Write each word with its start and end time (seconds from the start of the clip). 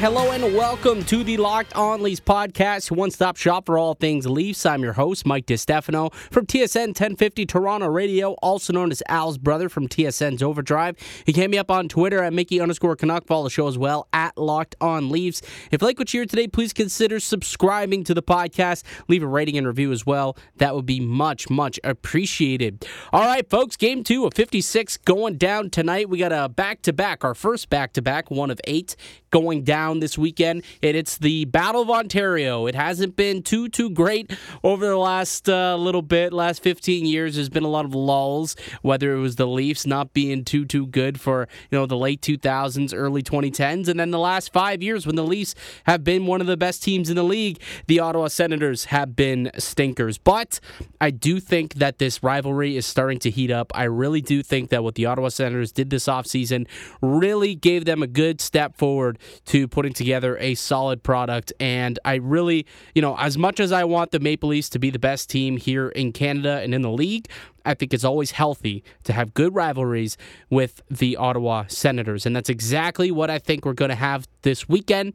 Hello 0.00 0.30
and 0.30 0.54
welcome 0.54 1.02
to 1.06 1.24
the 1.24 1.36
Locked 1.38 1.74
On 1.74 2.00
Leafs 2.04 2.20
podcast, 2.20 2.92
one 2.92 3.10
stop 3.10 3.36
shop 3.36 3.66
for 3.66 3.76
all 3.76 3.94
things 3.94 4.28
Leafs. 4.28 4.64
I'm 4.64 4.80
your 4.80 4.92
host, 4.92 5.26
Mike 5.26 5.46
DiStefano 5.46 6.14
from 6.14 6.46
TSN 6.46 6.90
1050 6.90 7.44
Toronto 7.46 7.88
Radio, 7.88 8.34
also 8.34 8.72
known 8.72 8.92
as 8.92 9.02
Al's 9.08 9.38
brother 9.38 9.68
from 9.68 9.88
TSN's 9.88 10.40
Overdrive. 10.40 10.94
He 11.26 11.32
came 11.32 11.50
me 11.50 11.58
up 11.58 11.68
on 11.68 11.88
Twitter 11.88 12.22
at 12.22 12.32
Mickey 12.32 12.60
underscore 12.60 12.94
Canuck. 12.94 13.26
Follow 13.26 13.42
the 13.42 13.50
show 13.50 13.66
as 13.66 13.76
well 13.76 14.06
at 14.12 14.38
Locked 14.38 14.76
On 14.80 15.10
Leafs. 15.10 15.42
If 15.72 15.82
you 15.82 15.88
like 15.88 15.98
what 15.98 16.14
you 16.14 16.20
hear 16.20 16.26
today, 16.26 16.46
please 16.46 16.72
consider 16.72 17.18
subscribing 17.18 18.04
to 18.04 18.14
the 18.14 18.22
podcast. 18.22 18.84
Leave 19.08 19.24
a 19.24 19.26
rating 19.26 19.58
and 19.58 19.66
review 19.66 19.90
as 19.90 20.06
well. 20.06 20.36
That 20.58 20.76
would 20.76 20.86
be 20.86 21.00
much, 21.00 21.50
much 21.50 21.80
appreciated. 21.82 22.86
All 23.12 23.22
right, 23.22 23.50
folks, 23.50 23.76
game 23.76 24.04
two 24.04 24.26
of 24.26 24.34
56 24.34 24.96
going 24.98 25.38
down 25.38 25.70
tonight. 25.70 26.08
We 26.08 26.18
got 26.18 26.32
a 26.32 26.48
back 26.48 26.82
to 26.82 26.92
back, 26.92 27.24
our 27.24 27.34
first 27.34 27.68
back 27.68 27.94
to 27.94 28.02
back, 28.02 28.30
one 28.30 28.52
of 28.52 28.60
eight 28.62 28.94
going 29.30 29.62
down 29.62 30.00
this 30.00 30.16
weekend. 30.16 30.64
And 30.82 30.96
it's 30.96 31.18
the 31.18 31.44
Battle 31.46 31.82
of 31.82 31.90
Ontario. 31.90 32.66
It 32.66 32.74
hasn't 32.74 33.16
been 33.16 33.42
too, 33.42 33.68
too 33.68 33.90
great 33.90 34.36
over 34.62 34.86
the 34.86 34.96
last 34.96 35.48
uh, 35.48 35.76
little 35.76 36.02
bit, 36.02 36.32
last 36.32 36.62
15 36.62 37.06
years. 37.06 37.34
There's 37.34 37.48
been 37.48 37.64
a 37.64 37.68
lot 37.68 37.84
of 37.84 37.94
lulls, 37.94 38.56
whether 38.82 39.14
it 39.14 39.20
was 39.20 39.36
the 39.36 39.46
Leafs 39.46 39.86
not 39.86 40.12
being 40.12 40.44
too, 40.44 40.64
too 40.64 40.86
good 40.86 41.20
for, 41.20 41.48
you 41.70 41.78
know, 41.78 41.86
the 41.86 41.96
late 41.96 42.20
2000s, 42.20 42.92
early 42.94 43.22
2010s. 43.22 43.88
And 43.88 43.98
then 43.98 44.10
the 44.10 44.18
last 44.18 44.52
five 44.52 44.82
years 44.82 45.06
when 45.06 45.16
the 45.16 45.24
Leafs 45.24 45.54
have 45.84 46.04
been 46.04 46.26
one 46.26 46.40
of 46.40 46.46
the 46.46 46.56
best 46.56 46.82
teams 46.82 47.10
in 47.10 47.16
the 47.16 47.22
league, 47.22 47.60
the 47.86 48.00
Ottawa 48.00 48.28
Senators 48.28 48.86
have 48.86 49.16
been 49.16 49.50
stinkers. 49.58 50.18
But 50.18 50.60
I 51.00 51.10
do 51.10 51.40
think 51.40 51.74
that 51.74 51.98
this 51.98 52.22
rivalry 52.22 52.76
is 52.76 52.86
starting 52.86 53.18
to 53.20 53.30
heat 53.30 53.50
up. 53.50 53.72
I 53.74 53.84
really 53.84 54.20
do 54.20 54.42
think 54.42 54.70
that 54.70 54.82
what 54.82 54.94
the 54.94 55.06
Ottawa 55.06 55.28
Senators 55.28 55.72
did 55.72 55.90
this 55.90 56.06
offseason 56.06 56.66
really 57.00 57.54
gave 57.54 57.84
them 57.84 58.02
a 58.02 58.06
good 58.06 58.40
step 58.40 58.76
forward 58.76 59.17
to 59.46 59.68
putting 59.68 59.92
together 59.92 60.36
a 60.38 60.54
solid 60.54 61.02
product. 61.02 61.52
And 61.60 61.98
I 62.04 62.16
really, 62.16 62.66
you 62.94 63.02
know, 63.02 63.16
as 63.18 63.38
much 63.38 63.60
as 63.60 63.72
I 63.72 63.84
want 63.84 64.10
the 64.10 64.20
Maple 64.20 64.50
Leafs 64.50 64.68
to 64.70 64.78
be 64.78 64.90
the 64.90 64.98
best 64.98 65.30
team 65.30 65.56
here 65.56 65.88
in 65.88 66.12
Canada 66.12 66.60
and 66.62 66.74
in 66.74 66.82
the 66.82 66.90
league, 66.90 67.28
I 67.64 67.74
think 67.74 67.92
it's 67.92 68.04
always 68.04 68.30
healthy 68.30 68.82
to 69.04 69.12
have 69.12 69.34
good 69.34 69.54
rivalries 69.54 70.16
with 70.48 70.82
the 70.90 71.16
Ottawa 71.16 71.64
Senators. 71.68 72.24
And 72.24 72.34
that's 72.34 72.48
exactly 72.48 73.10
what 73.10 73.30
I 73.30 73.38
think 73.38 73.64
we're 73.64 73.74
going 73.74 73.90
to 73.90 73.94
have 73.94 74.26
this 74.42 74.68
weekend. 74.68 75.12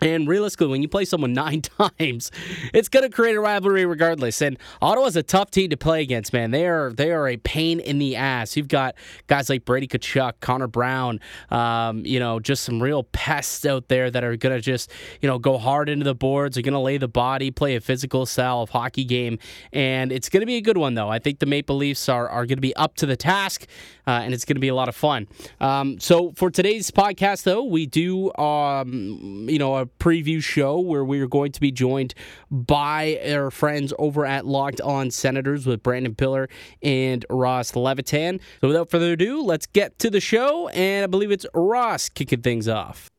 And 0.00 0.26
realistically, 0.28 0.68
when 0.68 0.82
you 0.82 0.88
play 0.88 1.04
someone 1.04 1.32
nine 1.40 1.62
times, 1.62 2.30
it's 2.72 2.88
going 2.88 3.02
to 3.02 3.10
create 3.10 3.36
a 3.36 3.40
rivalry 3.40 3.84
regardless. 3.84 4.40
And 4.40 4.58
Ottawa's 4.80 5.16
a 5.16 5.22
tough 5.22 5.50
team 5.50 5.70
to 5.70 5.76
play 5.76 6.02
against, 6.02 6.32
man. 6.32 6.50
They 6.50 6.66
are 6.66 6.92
they 6.92 7.12
are 7.12 7.28
a 7.28 7.36
pain 7.36 7.80
in 7.80 7.98
the 7.98 8.16
ass. 8.16 8.56
You've 8.56 8.68
got 8.68 8.94
guys 9.26 9.48
like 9.48 9.64
Brady 9.64 9.86
Tkachuk, 9.86 10.34
Connor 10.40 10.66
Brown, 10.66 11.20
um, 11.50 12.04
you 12.04 12.18
know, 12.18 12.40
just 12.40 12.64
some 12.64 12.82
real 12.82 13.04
pests 13.04 13.66
out 13.66 13.88
there 13.88 14.10
that 14.10 14.24
are 14.24 14.36
going 14.36 14.54
to 14.54 14.60
just 14.60 14.90
you 15.20 15.28
know 15.28 15.38
go 15.38 15.58
hard 15.58 15.88
into 15.88 16.04
the 16.04 16.14
boards. 16.14 16.56
Are 16.56 16.62
going 16.62 16.72
to 16.72 16.78
lay 16.78 16.96
the 16.96 17.08
body, 17.08 17.50
play 17.50 17.76
a 17.76 17.80
physical 17.80 18.26
style 18.26 18.62
of 18.62 18.70
hockey 18.70 19.04
game, 19.04 19.38
and 19.72 20.12
it's 20.12 20.28
going 20.28 20.40
to 20.40 20.46
be 20.46 20.56
a 20.56 20.62
good 20.62 20.78
one 20.78 20.94
though. 20.94 21.08
I 21.08 21.18
think 21.18 21.38
the 21.38 21.46
Maple 21.46 21.76
Leafs 21.76 22.08
are 22.08 22.28
are 22.28 22.46
going 22.46 22.58
to 22.58 22.62
be 22.62 22.74
up 22.76 22.94
to 22.96 23.06
the 23.06 23.16
task, 23.16 23.66
uh, 24.06 24.20
and 24.22 24.32
it's 24.34 24.44
going 24.44 24.56
to 24.56 24.60
be 24.60 24.68
a 24.68 24.74
lot 24.74 24.88
of 24.88 24.96
fun. 24.96 25.28
Um, 25.60 26.00
so 26.00 26.32
for 26.32 26.50
today's 26.50 26.90
podcast, 26.90 27.42
though, 27.44 27.64
we 27.64 27.86
do 27.86 28.32
um, 28.34 29.46
you 29.48 29.58
know 29.58 29.76
a 29.76 29.89
preview 29.98 30.42
show 30.42 30.78
where 30.78 31.04
we 31.04 31.20
are 31.20 31.26
going 31.26 31.52
to 31.52 31.60
be 31.60 31.72
joined 31.72 32.14
by 32.50 33.20
our 33.26 33.50
friends 33.50 33.92
over 33.98 34.24
at 34.24 34.46
Locked 34.46 34.80
On 34.80 35.10
Senators 35.10 35.66
with 35.66 35.82
Brandon 35.82 36.14
Pillar 36.14 36.48
and 36.82 37.24
Ross 37.30 37.74
Levitan. 37.74 38.40
So 38.60 38.68
without 38.68 38.90
further 38.90 39.12
ado, 39.12 39.42
let's 39.42 39.66
get 39.66 39.98
to 40.00 40.10
the 40.10 40.20
show. 40.20 40.68
And 40.68 41.04
I 41.04 41.06
believe 41.06 41.30
it's 41.30 41.46
Ross 41.54 42.08
kicking 42.08 42.42
things 42.42 42.68
off. 42.68 43.10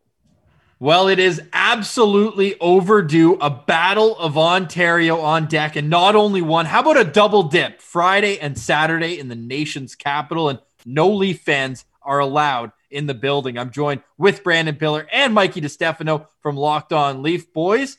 Well, 0.80 1.10
it 1.10 1.20
is 1.20 1.40
absolutely 1.54 2.60
overdue. 2.60 3.36
A 3.36 3.52
battle 3.52 4.18
of 4.18 4.36
Ontario 4.36 5.20
on 5.20 5.46
deck, 5.46 5.76
and 5.76 5.92
not 5.92 6.16
only 6.16 6.42
one. 6.42 6.66
How 6.66 6.80
about 6.80 6.98
a 6.98 7.04
double 7.04 7.44
dip 7.44 7.80
Friday 7.80 8.40
and 8.40 8.58
Saturday 8.58 9.20
in 9.20 9.28
the 9.28 9.36
nation's 9.36 9.94
capital? 9.94 10.50
And 10.50 10.60
no 10.84 11.08
Leaf 11.08 11.42
fans 11.42 11.86
are 12.02 12.18
allowed 12.18 12.72
in 12.91 13.07
the 13.07 13.13
building. 13.13 13.57
I'm 13.57 13.72
joined 13.72 14.02
with 14.18 14.44
Brandon 14.44 14.75
Pillar 14.75 15.07
and 15.12 15.34
Mikey 15.34 15.62
DiStefano 15.62 16.28
from 16.41 16.57
Locked 16.57 16.94
On 16.94 17.24
Leaf. 17.24 17.52
Boys, 17.53 17.97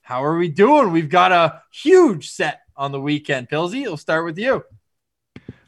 how 0.00 0.24
are 0.24 0.38
we 0.38 0.48
doing? 0.48 0.92
We've 0.92 1.10
got 1.10 1.32
a 1.32 1.62
huge 1.72 2.30
set 2.30 2.60
on 2.76 2.92
the 2.92 3.00
weekend. 3.00 3.48
Pilsy, 3.48 3.82
we'll 3.82 3.96
start 3.96 4.24
with 4.24 4.38
you. 4.38 4.64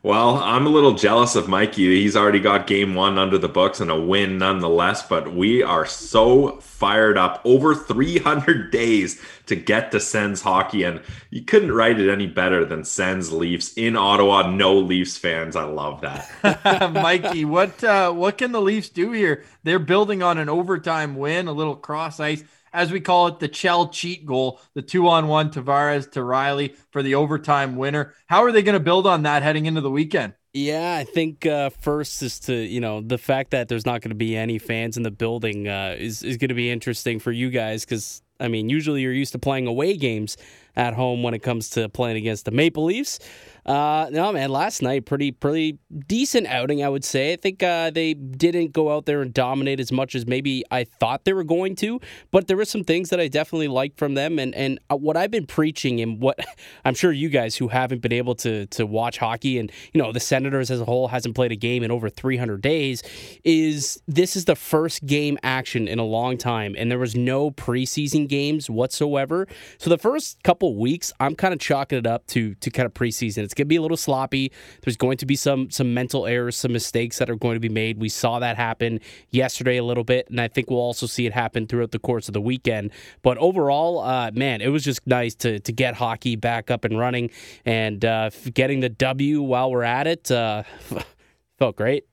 Well, 0.03 0.37
I'm 0.37 0.66
a 0.66 0.71
little 0.71 0.94
jealous 0.94 1.37
of 1.37 1.47
Mikey. 1.47 2.00
He's 2.00 2.16
already 2.16 2.41
got 2.41 2.66
game 2.66 2.94
one 2.94 3.19
under 3.19 3.37
the 3.37 3.50
books 3.50 3.81
and 3.81 3.91
a 3.91 4.00
win 4.00 4.38
nonetheless, 4.38 5.03
but 5.06 5.34
we 5.34 5.62
are 5.62 5.84
so 5.84 6.59
fired 6.61 7.19
up. 7.19 7.43
Over 7.44 7.75
300 7.75 8.71
days 8.72 9.21
to 9.44 9.56
get 9.56 9.91
to 9.91 10.00
Sens 10.00 10.41
hockey, 10.41 10.84
and 10.84 11.03
you 11.28 11.43
couldn't 11.43 11.72
write 11.72 12.00
it 12.00 12.10
any 12.10 12.27
better 12.27 12.65
than 12.65 12.83
Sens 12.83 13.31
Leafs 13.31 13.75
in 13.75 13.94
Ottawa. 13.94 14.49
No 14.50 14.78
Leafs 14.78 15.19
fans. 15.19 15.55
I 15.55 15.65
love 15.65 16.00
that. 16.00 16.93
Mikey, 16.94 17.44
what 17.44 17.84
uh, 17.84 18.10
what 18.10 18.39
can 18.39 18.53
the 18.53 18.62
Leafs 18.62 18.89
do 18.89 19.12
here? 19.12 19.44
They're 19.65 19.78
building 19.78 20.22
on 20.22 20.39
an 20.39 20.49
overtime 20.49 21.15
win, 21.16 21.47
a 21.47 21.53
little 21.53 21.77
cross 21.77 22.19
ice 22.21 22.43
as 22.72 22.92
we 22.92 23.00
call 23.00 23.28
it, 23.28 23.41
the 23.41 23.48
Chell 23.48 23.88
cheat 23.88 24.26
goal, 24.26 24.60
the 24.75 24.82
two 24.82 25.08
on 25.08 25.28
one 25.28 25.50
Tavares 25.50 26.10
to 26.12 26.20
Rielly 26.20 26.76
for 26.91 27.03
the 27.03 27.14
overtime 27.14 27.76
winner. 27.76 28.14
How 28.26 28.44
are 28.44 28.53
they 28.53 28.62
going 28.62 28.75
to 28.75 28.81
build 28.81 29.06
on 29.06 29.22
that 29.22 29.42
heading 29.42 29.66
into 29.66 29.81
the 29.81 29.91
weekend? 29.91 30.34
Yeah, 30.53 30.97
I 30.97 31.04
think 31.04 31.47
uh, 31.47 31.70
first 31.70 32.22
is 32.22 32.41
to 32.41 32.54
you 32.54 32.80
know 32.80 33.00
the 33.00 33.19
fact 33.19 33.53
that 33.53 33.69
there's 33.69 33.86
not 33.86 34.00
going 34.00 34.10
to 34.10 34.16
be 34.16 34.36
any 34.36 34.59
fans 34.59 34.97
in 34.97 35.04
the 35.04 35.10
building 35.10 35.69
uh, 35.69 35.94
is 35.97 36.25
is 36.25 36.38
going 36.38 36.48
to 36.48 36.54
be 36.54 36.70
interesting 36.70 37.20
for 37.20 37.30
you 37.30 37.50
guys 37.50 37.84
because 37.84 38.22
I 38.41 38.48
mean 38.48 38.69
usually 38.69 39.03
you're 39.03 39.12
used 39.12 39.32
to 39.32 39.38
playing 39.38 39.69
away 39.69 39.97
games 39.97 40.36
at 40.76 40.94
home 40.94 41.22
when 41.22 41.34
it 41.34 41.41
comes 41.41 41.70
to 41.70 41.88
playing 41.88 42.16
against 42.16 42.44
the 42.44 42.50
Maple 42.50 42.84
Leafs. 42.84 43.19
Uh, 43.66 44.08
no, 44.10 44.32
man, 44.32 44.50
last 44.50 44.82
night 44.82 45.04
pretty 45.04 45.31
pretty 45.31 45.78
decent 46.06 46.47
outing, 46.47 46.82
I 46.82 46.88
would 46.88 47.04
say. 47.04 47.32
I 47.32 47.36
think 47.36 47.62
uh, 47.62 47.91
they 47.91 48.14
didn't 48.14 48.72
go 48.72 48.91
out 48.91 49.06
there 49.06 49.20
and 49.20 49.32
dominate 49.32 49.80
as 49.80 49.92
much 49.92 50.14
as 50.14 50.26
maybe 50.26 50.64
I 50.70 50.84
thought 50.84 51.25
they 51.25 51.32
were 51.32 51.44
going 51.44 51.76
to, 51.76 52.00
but 52.30 52.48
there 52.48 52.56
were 52.56 52.64
some 52.64 52.84
things 52.84 53.10
that 53.10 53.20
I 53.20 53.28
definitely 53.28 53.69
liked 53.69 53.98
from 53.98 54.14
them. 54.14 54.38
And 54.38 54.54
and 54.54 54.80
uh, 54.91 54.97
what 54.97 55.16
I've 55.16 55.30
been 55.30 55.47
preaching, 55.47 56.00
and 56.00 56.20
what 56.20 56.38
I'm 56.84 56.94
sure 56.94 57.12
you 57.12 57.28
guys 57.28 57.56
who 57.56 57.69
haven't 57.69 58.00
been 58.00 58.12
able 58.12 58.34
to 58.36 58.66
to 58.66 58.86
watch 58.86 59.19
hockey, 59.19 59.59
and 59.59 59.70
you 59.92 60.03
know 60.03 60.12
the 60.12 60.20
Senators 60.20 60.70
as 60.70 60.80
a 60.80 60.84
whole 60.84 61.09
hasn't 61.09 61.34
played 61.34 61.53
a 61.53 61.56
game 61.56 61.82
in 61.82 61.91
over 61.91 62.09
300 62.09 62.60
days, 62.60 63.03
is 63.44 64.03
this 64.09 64.36
is 64.36 64.47
the 64.47 64.56
first 64.56 65.04
game 65.06 65.38
action 65.42 65.86
in 65.86 65.98
a 65.98 66.04
long 66.04 66.38
time, 66.38 66.75
and 66.78 66.91
there 66.91 66.98
was 66.98 67.14
no 67.14 67.50
preseason 67.50 68.26
games 68.26 68.70
whatsoever. 68.70 69.47
So 69.78 69.91
the 69.91 69.98
first 69.98 70.42
couple 70.42 70.59
weeks, 70.69 71.12
I'm 71.21 71.34
kind 71.34 71.54
of 71.54 71.60
chalking 71.60 71.98
it 71.98 72.06
up 72.06 72.26
to 72.28 72.54
to 72.56 72.71
kind 72.71 72.87
of 72.87 72.94
preseason. 72.94 73.38
It's 73.38 73.54
going 73.54 73.66
to 73.66 73.69
be 73.69 73.76
a 73.76 73.82
little 73.82 73.97
sloppy. 73.97 74.53
There's 74.82 74.97
going 74.97 75.16
to 75.19 75.26
be 75.26 75.37
some 75.37 75.71
some 75.71 75.94
mental 75.94 76.26
errors, 76.26 76.56
some 76.56 76.72
mistakes 76.72 77.19
that 77.19 77.31
are 77.31 77.37
going 77.37 77.54
to 77.54 77.60
be 77.60 77.69
made. 77.69 77.98
We 77.98 78.09
saw 78.09 78.38
that 78.38 78.56
happen 78.56 79.00
yesterday 79.31 79.76
a 79.78 79.84
little 79.84 80.04
bit, 80.04 80.28
and 80.28 80.41
I 80.41 80.48
think 80.48 80.71
we'll 80.71 80.81
also 80.81 81.06
see 81.06 81.26
it 81.26 81.32
happen 81.32 81.66
throughout 81.66 81.93
the 81.93 81.98
course 81.98 82.28
of 82.28 82.34
the 82.34 82.41
weekend. 82.41 82.91
But 83.22 83.38
overall, 83.38 84.00
uh, 84.00 84.31
man, 84.34 84.60
it 84.60 84.69
was 84.69 84.84
just 84.84 85.06
nice 85.06 85.34
to 85.37 85.60
to 85.60 85.72
get 85.72 85.94
hockey 85.94 86.37
back 86.37 86.71
up 86.71 86.84
and 86.84 86.98
running 86.98 87.31
and 87.65 88.04
uh, 88.04 88.31
getting 88.53 88.81
the 88.81 88.91
W 88.91 89.42
while 89.42 89.71
we're 89.71 89.82
at 89.82 90.06
it. 90.06 90.31
Uh, 90.31 90.65
felt 91.59 91.77
great. 91.77 92.09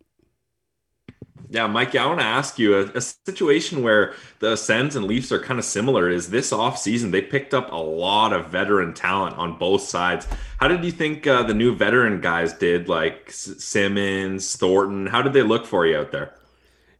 Yeah, 1.49 1.67
Mikey, 1.67 1.97
I 1.97 2.05
want 2.05 2.19
to 2.19 2.25
ask 2.25 2.59
you 2.59 2.75
a, 2.75 2.91
a, 2.93 3.01
situation 3.01 3.81
where 3.81 4.13
the 4.39 4.57
Sens 4.57 4.97
and 4.97 5.05
Leafs 5.05 5.31
are 5.31 5.39
kind 5.39 5.57
of 5.57 5.63
similar 5.63 6.09
is 6.09 6.29
this 6.29 6.51
offseason. 6.51 7.11
They 7.11 7.21
picked 7.21 7.53
up 7.53 7.71
a 7.71 7.77
lot 7.77 8.33
of 8.33 8.49
veteran 8.49 8.93
talent 8.93 9.37
on 9.37 9.57
both 9.57 9.83
sides. 9.83 10.27
How 10.57 10.67
did 10.67 10.83
you 10.83 10.91
think 10.91 11.25
uh, 11.25 11.43
the 11.43 11.53
new 11.53 11.73
veteran 11.73 12.19
guys 12.19 12.51
did, 12.51 12.89
like 12.89 13.27
S- 13.29 13.63
Simmonds, 13.63 14.57
Thornton? 14.57 15.07
How 15.07 15.21
did 15.21 15.31
they 15.31 15.41
look 15.43 15.65
for 15.65 15.85
you 15.85 15.95
out 15.95 16.11
there? 16.11 16.36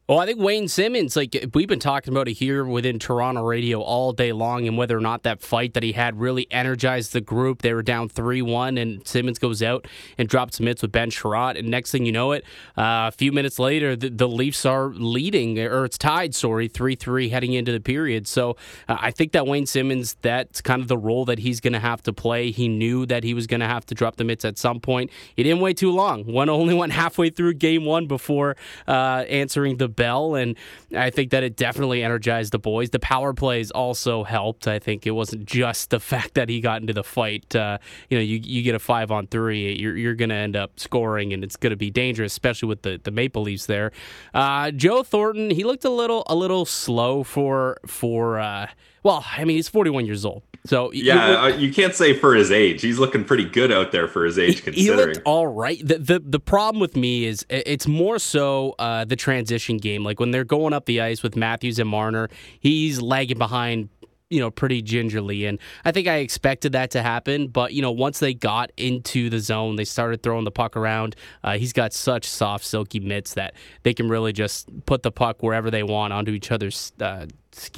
Well, 0.10 0.20
I 0.20 0.26
think 0.26 0.40
Wayne 0.40 0.70
Simmonds, 0.70 1.18
like 1.18 1.36
we've 1.54 1.68
been 1.68 1.82
talking 1.82 2.14
about 2.14 2.30
it 2.30 2.36
here 2.36 2.64
within 2.64 2.98
Toronto 2.98 3.44
radio 3.44 3.82
all 3.82 4.14
day 4.14 4.32
long, 4.32 4.66
and 4.66 4.78
whether 4.78 4.98
or 4.98 5.02
not 5.02 5.24
that 5.24 5.42
fight 5.42 5.74
that 5.74 5.84
he 5.84 5.92
had 5.92 6.18
really 6.18 6.48
energized 6.50 7.12
the 7.12 7.20
group. 7.20 7.62
They 7.62 7.74
were 7.74 7.84
down 7.84 8.08
3 8.08 8.42
1, 8.42 8.78
and 8.78 9.06
Simmonds 9.06 9.38
goes 9.38 9.62
out 9.62 9.86
and 10.18 10.30
drops 10.30 10.62
mitts 10.62 10.82
with 10.82 10.94
Ben 10.94 11.10
Chiarot. 11.10 11.60
And 11.60 11.68
next 11.68 11.92
thing 11.92 12.06
you 12.06 12.14
know 12.14 12.32
it, 12.32 12.46
uh, 12.78 13.12
a 13.12 13.12
few 13.12 13.34
minutes 13.34 13.60
later, 13.60 13.98
the, 13.98 14.08
the, 14.10 14.30
Leafs 14.30 14.66
are 14.66 14.92
leading, 14.94 15.60
or 15.60 15.84
it's 15.84 15.98
tied, 15.98 16.34
sorry, 16.34 16.70
3 16.70 16.96
3 16.96 17.28
heading 17.28 17.52
into 17.52 17.74
the 17.74 17.82
period. 17.82 18.30
So 18.30 18.52
uh, 18.88 18.96
I 19.02 19.12
think 19.12 19.34
that 19.34 19.46
Wayne 19.46 19.66
Simmonds, 19.66 20.16
that's 20.22 20.62
kind 20.62 20.82
of 20.82 20.88
the 20.88 20.98
role 20.98 21.26
that 21.26 21.40
he's 21.40 21.60
going 21.60 21.74
to 21.74 21.80
have 21.80 22.02
to 22.04 22.14
play. 22.14 22.52
He 22.52 22.70
knew 22.70 23.06
that 23.08 23.26
he 23.26 23.34
was 23.34 23.46
going 23.46 23.60
to 23.60 23.68
have 23.68 23.86
to 23.88 23.94
drop 23.94 24.16
the 24.16 24.24
mitts 24.24 24.46
at 24.46 24.58
some 24.58 24.80
point. 24.80 25.12
He 25.36 25.44
didn't 25.44 25.60
wait 25.60 25.76
too 25.76 25.92
long. 25.92 26.24
One 26.32 26.48
only 26.48 26.76
went 26.76 26.94
halfway 26.94 27.30
through 27.30 27.56
game 27.56 27.84
one 27.84 28.08
before 28.08 28.56
uh, 28.88 29.26
answering 29.28 29.76
the 29.76 29.97
bell, 29.98 30.36
and 30.36 30.56
I 30.96 31.10
think 31.10 31.32
that 31.32 31.44
it 31.44 31.58
definitely 31.58 32.02
energized 32.02 32.54
the 32.54 32.60
boys. 32.60 32.92
The 32.92 33.00
power 33.00 33.34
plays 33.34 33.70
also 33.72 34.24
helped. 34.24 34.66
I 34.66 34.80
think 34.80 35.06
it 35.06 35.12
wasn't 35.12 35.46
just 35.46 35.90
the 35.90 36.00
fact 36.12 36.36
that 36.36 36.48
he 36.48 36.62
got 36.62 36.80
into 36.80 36.94
the 36.94 37.04
fight. 37.04 37.54
Uh, 37.54 37.80
you 38.10 38.18
know, 38.18 38.24
you, 38.24 38.40
you 38.42 38.62
get 38.64 38.76
a 38.76 38.80
five 38.80 39.12
on 39.12 39.28
three, 39.28 39.76
you're, 39.76 39.98
you're 39.98 40.16
going 40.16 40.30
to 40.30 40.36
end 40.36 40.56
up 40.56 40.80
scoring, 40.80 41.34
and 41.34 41.44
it's 41.44 41.58
going 41.58 41.72
to 41.72 41.78
be 41.78 41.92
dangerous, 41.92 42.32
especially 42.32 42.70
with 42.70 42.84
the, 42.84 43.02
the 43.04 43.12
Maple 43.12 43.42
Leafs 43.42 43.66
there. 43.66 43.92
Uh, 44.34 44.72
Joe 44.72 45.04
Thornton, 45.04 45.50
he 45.50 45.66
looked 45.66 45.84
a 45.84 45.90
little 45.90 46.24
a 46.28 46.36
little 46.36 46.64
slow 46.66 47.24
for 47.24 47.78
for. 47.86 48.40
Uh, 48.40 48.68
well, 49.08 49.26
I 49.38 49.46
mean, 49.46 49.56
he's 49.56 49.70
41 49.70 50.06
years 50.06 50.26
old. 50.26 50.44
So 50.66 50.92
yeah, 50.92 51.44
uh, 51.44 51.48
you 51.48 51.72
can't 51.72 51.96
say 51.96 52.14
for 52.14 52.36
his 52.36 52.52
age. 52.52 52.82
He's 52.82 53.00
looking 53.00 53.24
pretty 53.24 53.46
good 53.46 53.72
out 53.72 53.94
there 53.94 54.10
for 54.10 54.26
his 54.26 54.38
age. 54.38 54.60
He, 54.66 54.72
he 54.72 54.92
looked 54.92 55.22
all 55.24 55.48
right. 55.48 55.80
The, 55.82 55.98
the 55.98 56.20
the 56.20 56.42
problem 56.42 56.82
with 56.82 56.98
me 56.98 57.24
is 57.24 57.46
it's 57.50 57.88
more 57.88 58.20
so 58.20 58.76
uh, 58.80 59.06
the 59.06 59.16
transition 59.16 59.78
game. 59.78 60.04
Like 60.04 60.20
when 60.20 60.32
they're 60.32 60.44
going 60.44 60.74
up 60.74 60.88
the 60.88 61.00
ice 61.00 61.24
with 61.24 61.38
Matthews 61.38 61.80
and 61.80 61.88
Marner, 61.88 62.28
he's 62.60 63.02
lagging 63.02 63.38
behind 63.38 63.88
you 64.30 64.42
know, 64.42 64.52
pretty 64.52 64.82
gingerly. 64.82 65.46
And 65.46 65.58
I 65.86 65.94
think 65.94 66.06
I 66.10 66.18
expected 66.18 66.74
that 66.74 66.92
to 66.92 67.02
happen. 67.02 67.48
But, 67.48 67.72
you 67.72 67.82
know, 67.82 67.92
once 67.92 68.20
they 68.20 68.34
got 68.34 68.74
into 68.76 69.30
the 69.30 69.40
zone, 69.40 69.78
they 69.78 69.86
started 69.86 70.22
throwing 70.22 70.44
the 70.44 70.52
puck 70.52 70.76
around. 70.76 71.16
Uh, 71.46 71.58
he's 71.58 71.72
got 71.72 71.94
such 71.94 72.26
soft, 72.26 72.66
silky 72.66 73.00
mitts 73.00 73.36
that 73.36 73.54
they 73.84 73.94
can 73.94 74.10
really 74.10 74.34
just 74.34 74.68
put 74.86 75.04
the 75.04 75.12
puck 75.12 75.42
wherever 75.42 75.72
they 75.72 75.84
want 75.84 76.12
onto 76.12 76.34
each 76.34 76.52
other's. 76.52 76.92
Uh, 77.00 77.28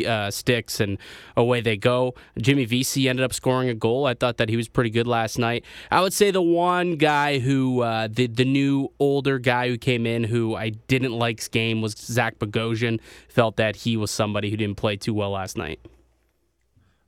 uh, 0.06 0.32
sticks 0.32 0.80
and 0.80 0.98
away 1.36 1.62
they 1.62 1.78
go. 1.78 2.16
Jimmy 2.38 2.66
Vesey 2.66 3.10
ended 3.10 3.24
up 3.24 3.34
scoring 3.34 3.70
a 3.70 3.74
goal. 3.74 4.06
I 4.06 4.14
thought 4.14 4.38
that 4.38 4.50
he 4.50 4.58
was 4.58 4.68
pretty 4.68 4.90
good 4.90 5.08
last 5.08 5.38
night. 5.38 5.66
I 5.92 6.02
would 6.02 6.14
say 6.14 6.32
the 6.32 6.42
one 6.42 6.96
guy 6.96 7.40
who 7.40 7.82
uh, 7.82 8.08
the 8.10 8.28
the 8.28 8.46
new 8.46 8.92
older 9.00 9.40
guy 9.40 9.68
who 9.68 9.78
came 9.78 10.06
in 10.06 10.24
who 10.24 10.56
I 10.56 10.70
didn't 10.70 11.14
like's 11.14 11.48
game 11.48 11.82
was 11.82 11.94
Zach 11.94 12.40
Bogosian. 12.40 13.00
Felt 13.28 13.58
that 13.58 13.76
he 13.76 13.98
was 13.98 14.12
somebody 14.12 14.50
who 14.50 14.58
didn't 14.58 14.78
play 14.78 14.96
too 14.96 15.14
well 15.14 15.32
last 15.32 15.58
night 15.58 15.80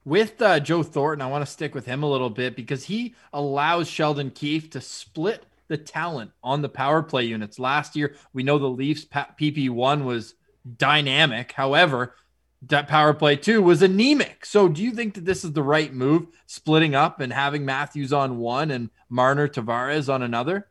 with 0.06 0.42
uh, 0.42 0.60
Joe 0.60 0.84
Thornton, 0.84 1.22
I 1.22 1.30
want 1.30 1.46
to 1.46 1.52
stick 1.52 1.76
with 1.76 1.86
him 1.86 2.04
a 2.04 2.10
little 2.10 2.30
bit 2.30 2.56
because 2.56 2.86
he 2.86 3.16
allows 3.34 3.88
Sheldon 3.88 4.32
Keefe 4.32 4.70
to 4.72 4.82
split 4.82 5.46
the 5.68 5.78
talent 5.78 6.32
on 6.44 6.62
the 6.62 6.70
power 6.70 7.04
play 7.04 7.24
units. 7.24 7.60
Last 7.60 7.96
year, 7.96 8.16
we 8.34 8.44
know 8.44 8.58
the 8.58 8.68
Leafs 8.68 9.06
PP1 9.06 10.04
was 10.04 10.36
dynamic. 10.78 11.52
However, 11.54 12.16
that 12.64 12.88
power 12.88 13.14
play 13.14 13.36
too 13.36 13.62
was 13.62 13.82
anemic. 13.82 14.46
So, 14.46 14.68
do 14.68 14.84
you 14.84 14.92
think 14.92 15.16
that 15.16 15.26
this 15.26 15.44
is 15.44 15.54
the 15.54 15.64
right 15.64 15.94
move, 15.94 16.28
splitting 16.46 16.96
up 16.96 17.20
and 17.20 17.34
having 17.34 17.66
Matthews 17.66 18.14
on 18.14 18.38
one 18.38 18.72
and 18.72 18.90
Marner 19.10 19.48
Tavares 19.48 20.14
on 20.14 20.22
another? 20.22 20.68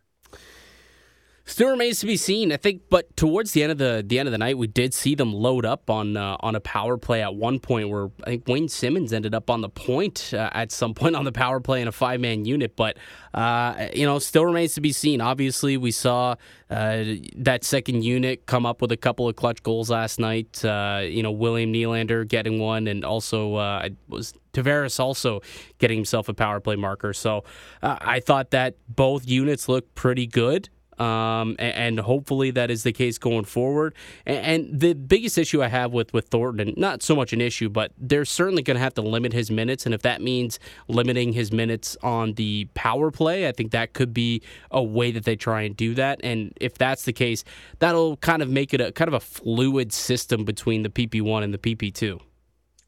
Still 1.50 1.70
remains 1.70 1.98
to 1.98 2.06
be 2.06 2.16
seen. 2.16 2.52
I 2.52 2.58
think, 2.58 2.82
but 2.90 3.16
towards 3.16 3.50
the 3.50 3.64
end 3.64 3.72
of 3.72 3.78
the 3.78 4.04
the 4.06 4.20
end 4.20 4.28
of 4.28 4.30
the 4.30 4.38
night, 4.38 4.56
we 4.56 4.68
did 4.68 4.94
see 4.94 5.16
them 5.16 5.34
load 5.34 5.66
up 5.66 5.90
on 5.90 6.16
uh, 6.16 6.36
on 6.38 6.54
a 6.54 6.60
power 6.60 6.96
play 6.96 7.22
at 7.22 7.34
one 7.34 7.58
point 7.58 7.88
where 7.88 8.10
I 8.22 8.30
think 8.30 8.46
Wayne 8.46 8.68
Simmonds 8.68 9.12
ended 9.12 9.34
up 9.34 9.50
on 9.50 9.60
the 9.60 9.68
point 9.68 10.32
uh, 10.32 10.48
at 10.52 10.70
some 10.70 10.94
point 10.94 11.16
on 11.16 11.24
the 11.24 11.32
power 11.32 11.58
play 11.58 11.82
in 11.82 11.88
a 11.88 11.92
five 11.92 12.20
man 12.20 12.44
unit. 12.44 12.76
But 12.76 12.98
uh, 13.34 13.88
you 13.92 14.06
know, 14.06 14.20
still 14.20 14.46
remains 14.46 14.74
to 14.74 14.80
be 14.80 14.92
seen. 14.92 15.20
Obviously, 15.20 15.76
we 15.76 15.90
saw 15.90 16.36
uh, 16.70 17.04
that 17.38 17.64
second 17.64 18.04
unit 18.04 18.46
come 18.46 18.64
up 18.64 18.80
with 18.80 18.92
a 18.92 18.96
couple 18.96 19.28
of 19.28 19.34
clutch 19.34 19.60
goals 19.64 19.90
last 19.90 20.20
night. 20.20 20.64
Uh, 20.64 21.00
you 21.02 21.24
know, 21.24 21.32
William 21.32 21.72
Nylander 21.72 22.28
getting 22.28 22.60
one, 22.60 22.86
and 22.86 23.04
also 23.04 23.56
uh, 23.56 23.88
was 24.06 24.34
Tavares 24.52 25.00
also 25.00 25.40
getting 25.78 25.98
himself 25.98 26.28
a 26.28 26.32
power 26.32 26.60
play 26.60 26.76
marker. 26.76 27.12
So 27.12 27.42
I 27.82 28.20
thought 28.20 28.52
that 28.52 28.76
both 28.88 29.26
units 29.26 29.68
looked 29.68 29.96
pretty 29.96 30.28
good. 30.28 30.68
Um, 31.00 31.56
and, 31.58 31.74
and, 31.74 32.00
hopefully 32.00 32.50
that 32.50 32.70
is 32.70 32.82
the 32.82 32.92
case 32.92 33.16
going 33.16 33.46
forward. 33.46 33.94
And, 34.26 34.38
and, 34.70 34.80
the 34.80 34.92
biggest 34.92 35.38
issue 35.38 35.62
I 35.62 35.68
have 35.68 35.92
with 35.92 36.12
with 36.12 36.28
Thornton, 36.28 36.74
not 36.76 37.02
so 37.02 37.16
much 37.16 37.32
an 37.32 37.40
issue, 37.40 37.70
but 37.70 37.92
they're 37.96 38.26
certainly 38.26 38.62
going 38.62 38.74
to 38.74 38.82
have 38.82 38.92
to 38.94 39.02
limit 39.02 39.32
his 39.32 39.50
minutes, 39.50 39.86
and 39.86 39.94
if 39.94 40.02
that 40.02 40.20
means 40.20 40.58
limiting 40.88 41.32
his 41.32 41.52
minutes 41.52 41.96
on 42.02 42.34
the 42.34 42.68
power 42.74 43.10
play, 43.10 43.48
I 43.48 43.52
think 43.52 43.70
that 43.70 43.94
could 43.94 44.12
be 44.12 44.42
a 44.70 44.82
way 44.82 45.10
that 45.10 45.24
they 45.24 45.36
try 45.36 45.62
and 45.62 45.74
do 45.74 45.94
that. 45.94 46.20
And 46.22 46.52
if 46.60 46.76
that's 46.76 47.04
the 47.04 47.14
case, 47.14 47.44
that'll 47.78 48.18
kind 48.18 48.42
of 48.42 48.50
make 48.50 48.74
it 48.74 48.82
a 48.82 48.92
kind 48.92 49.08
of 49.08 49.14
a 49.14 49.20
fluid 49.20 49.94
system 49.94 50.44
between 50.44 50.82
the 50.82 50.90
PP 50.90 51.22
one 51.22 51.42
and 51.42 51.54
the 51.54 51.58
PP 51.58 51.94
two. 51.94 52.20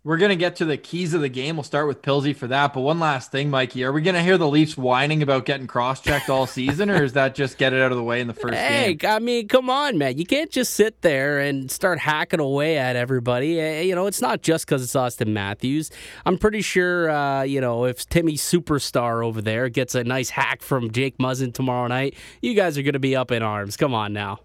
We're 0.04 0.16
going 0.16 0.30
to 0.30 0.36
get 0.36 0.56
to 0.56 0.64
the 0.64 0.76
keys 0.76 1.14
of 1.14 1.20
the 1.20 1.28
game. 1.28 1.54
We'll 1.54 1.62
start 1.62 1.86
with 1.86 2.02
Pilsy 2.02 2.34
for 2.34 2.48
that. 2.48 2.74
But 2.74 2.80
one 2.80 2.98
last 2.98 3.30
thing, 3.30 3.50
Mikey. 3.50 3.84
Are 3.84 3.92
we 3.92 4.02
going 4.02 4.16
to 4.16 4.22
hear 4.22 4.36
the 4.36 4.48
Leafs 4.48 4.76
whining 4.76 5.22
about 5.22 5.44
getting 5.44 5.68
cross 5.68 6.00
checked 6.00 6.28
all 6.28 6.48
season, 6.48 6.90
or 6.90 7.04
is 7.04 7.12
that 7.12 7.36
just 7.36 7.56
get 7.56 7.72
it 7.72 7.80
out 7.80 7.92
of 7.92 7.96
the 7.96 8.02
way 8.02 8.20
in 8.20 8.26
the 8.26 8.34
first 8.34 8.54
hey, 8.54 8.94
game? 8.94 9.10
I 9.12 9.20
mean, 9.20 9.46
come 9.46 9.70
on, 9.70 9.98
man. 9.98 10.18
You 10.18 10.26
can't 10.26 10.50
just 10.50 10.74
sit 10.74 11.02
there 11.02 11.38
and 11.38 11.70
start 11.70 12.00
hacking 12.00 12.40
away 12.40 12.78
at 12.78 12.96
everybody. 12.96 13.60
Eh, 13.60 13.82
you 13.82 13.94
know, 13.94 14.08
it's 14.08 14.20
not 14.20 14.42
just 14.42 14.66
because 14.66 14.82
it's 14.82 14.96
Austin 14.96 15.32
Matthews. 15.32 15.92
I'm 16.26 16.36
pretty 16.36 16.62
sure, 16.62 17.08
uh, 17.08 17.42
you 17.44 17.60
know, 17.60 17.84
if 17.84 18.08
Timmy 18.08 18.34
Superstar 18.34 19.24
over 19.24 19.40
there 19.40 19.68
gets 19.68 19.94
a 19.94 20.02
nice 20.02 20.30
hack 20.30 20.62
from 20.62 20.90
Jake 20.90 21.18
Muzzin 21.18 21.54
tomorrow 21.54 21.86
night, 21.86 22.16
you 22.40 22.54
guys 22.54 22.76
are 22.76 22.82
going 22.82 22.94
to 22.94 22.98
be 22.98 23.14
up 23.14 23.30
in 23.30 23.44
arms. 23.44 23.76
Come 23.76 23.94
on 23.94 24.12
now 24.12 24.40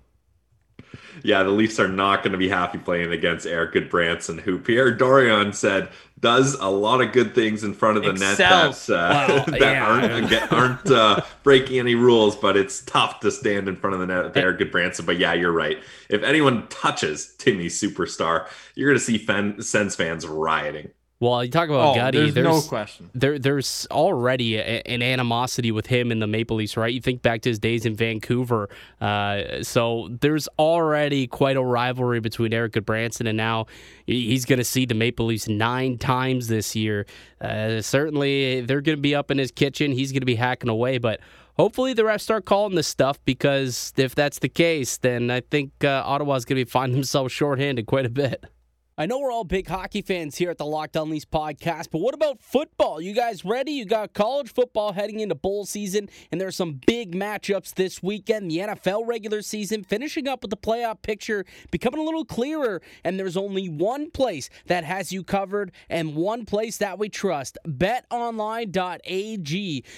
yeah, 1.24 1.44
the 1.44 1.50
Leafs 1.50 1.80
are 1.80 1.88
not 1.88 2.24
going 2.24 2.32
to 2.32 2.38
be 2.38 2.50
happy 2.50 2.78
playing 2.78 3.12
against 3.12 3.46
Erik 3.46 3.74
Gudbranson, 3.74 4.40
who 4.40 4.60
Pierre 4.60 4.96
Dorion 4.96 5.54
said 5.54 5.90
does 6.20 6.56
a 6.56 6.68
lot 6.68 7.02
of 7.02 7.12
good 7.12 7.36
things 7.36 7.64
in 7.64 7.74
front 7.74 7.98
of 7.98 8.04
the 8.04 8.10
Excels. 8.10 8.90
net 8.90 8.98
that, 8.98 9.30
uh, 9.30 9.46
that 9.52 9.62
yeah. 9.62 9.86
aren't, 9.86 10.54
aren't 10.54 10.92
uh, 10.92 11.22
breaking 11.44 11.80
any 11.80 11.96
rules, 11.96 12.36
but 12.36 12.58
it's 12.58 12.82
tough 12.82 13.20
to 13.20 13.32
stand 13.32 13.68
in 13.68 13.76
front 13.76 13.94
of 13.94 14.00
the 14.00 14.08
net 14.08 14.24
with 14.24 14.38
Erik 14.38 14.60
Gudbranson. 14.60 15.06
But 15.06 15.20
yeah, 15.20 15.34
you're 15.34 15.52
right. 15.52 15.78
If 16.10 16.24
anyone 16.24 16.68
touches 16.70 17.36
Timmy 17.38 17.68
Superstar, 17.68 18.48
you're 18.76 18.90
going 18.90 19.00
to 19.00 19.06
see 19.06 19.18
fan, 19.18 19.62
Sens 19.62 19.96
fans 19.96 20.26
rioting. 20.26 20.90
Well, 21.20 21.44
you 21.44 21.50
talk 21.50 21.68
about 21.68 21.94
oh, 21.94 21.96
Gutty. 21.96 22.20
There's, 22.20 22.34
there's, 22.36 22.46
no 22.46 22.62
question. 22.62 23.10
There, 23.16 23.40
there's 23.40 23.88
already 23.90 24.58
a, 24.58 24.82
an 24.86 25.02
animosity 25.02 25.72
with 25.72 25.88
him 25.88 26.12
in 26.12 26.20
the 26.20 26.28
Maple 26.28 26.58
Leafs, 26.58 26.78
right? 26.78 26.94
You 26.94 27.02
think 27.02 27.24
back 27.24 27.42
to 27.42 27.50
his 27.50 27.58
days 27.58 27.88
in 27.88 27.96
Vancouver. 27.96 28.70
Uh, 29.02 29.64
so 29.64 30.10
there's 30.22 30.48
already 30.60 31.26
quite 31.26 31.58
a 31.58 31.64
rivalry 31.64 32.20
between 32.20 32.54
Erik 32.54 32.74
Gudbranson, 32.74 33.28
and 33.28 33.36
now 33.36 33.66
he's 34.06 34.46
going 34.46 34.60
to 34.60 34.66
see 34.66 34.86
the 34.86 34.94
Maple 34.94 35.26
Leafs 35.26 35.48
nine 35.48 35.98
times 35.98 36.50
this 36.50 36.76
year. 36.76 37.08
Uh, 37.42 37.82
certainly, 37.82 38.62
they're 38.62 38.82
going 38.82 38.98
to 38.98 39.02
be 39.02 39.16
up 39.16 39.32
in 39.32 39.40
his 39.40 39.50
kitchen. 39.50 39.94
He's 39.94 40.12
going 40.12 40.22
to 40.22 40.28
be 40.28 40.36
hacking 40.36 40.70
away, 40.70 41.00
but 41.00 41.20
hopefully 41.56 41.94
the 41.94 42.04
refs 42.04 42.22
start 42.22 42.46
calling 42.46 42.76
this 42.76 42.88
stuff 42.88 43.20
because 43.26 43.92
if 43.98 44.14
that's 44.14 44.38
the 44.38 44.50
case, 44.50 44.98
then 44.98 45.32
I 45.32 45.42
think 45.42 45.72
uh, 45.84 46.04
Ottawa's 46.06 46.46
going 46.46 46.60
to 46.60 46.66
be 46.66 46.70
finding 46.70 46.96
themselves 46.98 47.34
shorthanded 47.34 47.88
quite 47.88 48.06
a 48.06 48.10
bit. 48.10 48.46
I 49.00 49.06
know 49.06 49.20
we're 49.20 49.32
all 49.32 49.44
big 49.44 49.68
hockey 49.68 50.02
fans 50.02 50.38
here 50.38 50.50
at 50.50 50.58
the 50.58 50.66
Locked 50.66 50.98
On 50.98 51.12
Leafs 51.12 51.24
podcast, 51.24 51.90
but 51.92 52.00
what 52.00 52.16
about 52.16 52.42
football? 52.42 53.00
You 53.00 53.14
guys 53.14 53.46
ready? 53.46 53.74
You 53.74 53.86
got 53.86 54.14
college 54.14 54.52
football 54.52 54.94
heading 54.94 55.20
into 55.20 55.36
bowl 55.36 55.68
season, 55.68 56.10
and 56.32 56.42
there's 56.42 56.56
some 56.56 56.82
big 56.88 57.14
matchups 57.14 57.76
this 57.76 58.02
weekend. 58.02 58.50
The 58.50 58.58
NFL 58.58 59.06
regular 59.06 59.44
season 59.44 59.84
finishing 59.84 60.28
up 60.28 60.42
with 60.42 60.50
the 60.50 60.58
playoff 60.58 61.04
picture 61.04 61.46
becoming 61.70 62.00
a 62.00 62.04
little 62.04 62.26
clearer, 62.26 62.82
and 63.04 63.20
there's 63.20 63.38
only 63.38 63.70
one 63.70 64.10
place 64.10 64.50
that 64.66 64.84
has 64.84 65.12
you 65.12 65.24
covered 65.24 65.74
and 65.92 66.16
one 66.16 66.44
place 66.44 66.78
that 66.78 66.98
we 66.98 67.08
trust 67.08 67.60
betonline.ag. 67.68 68.74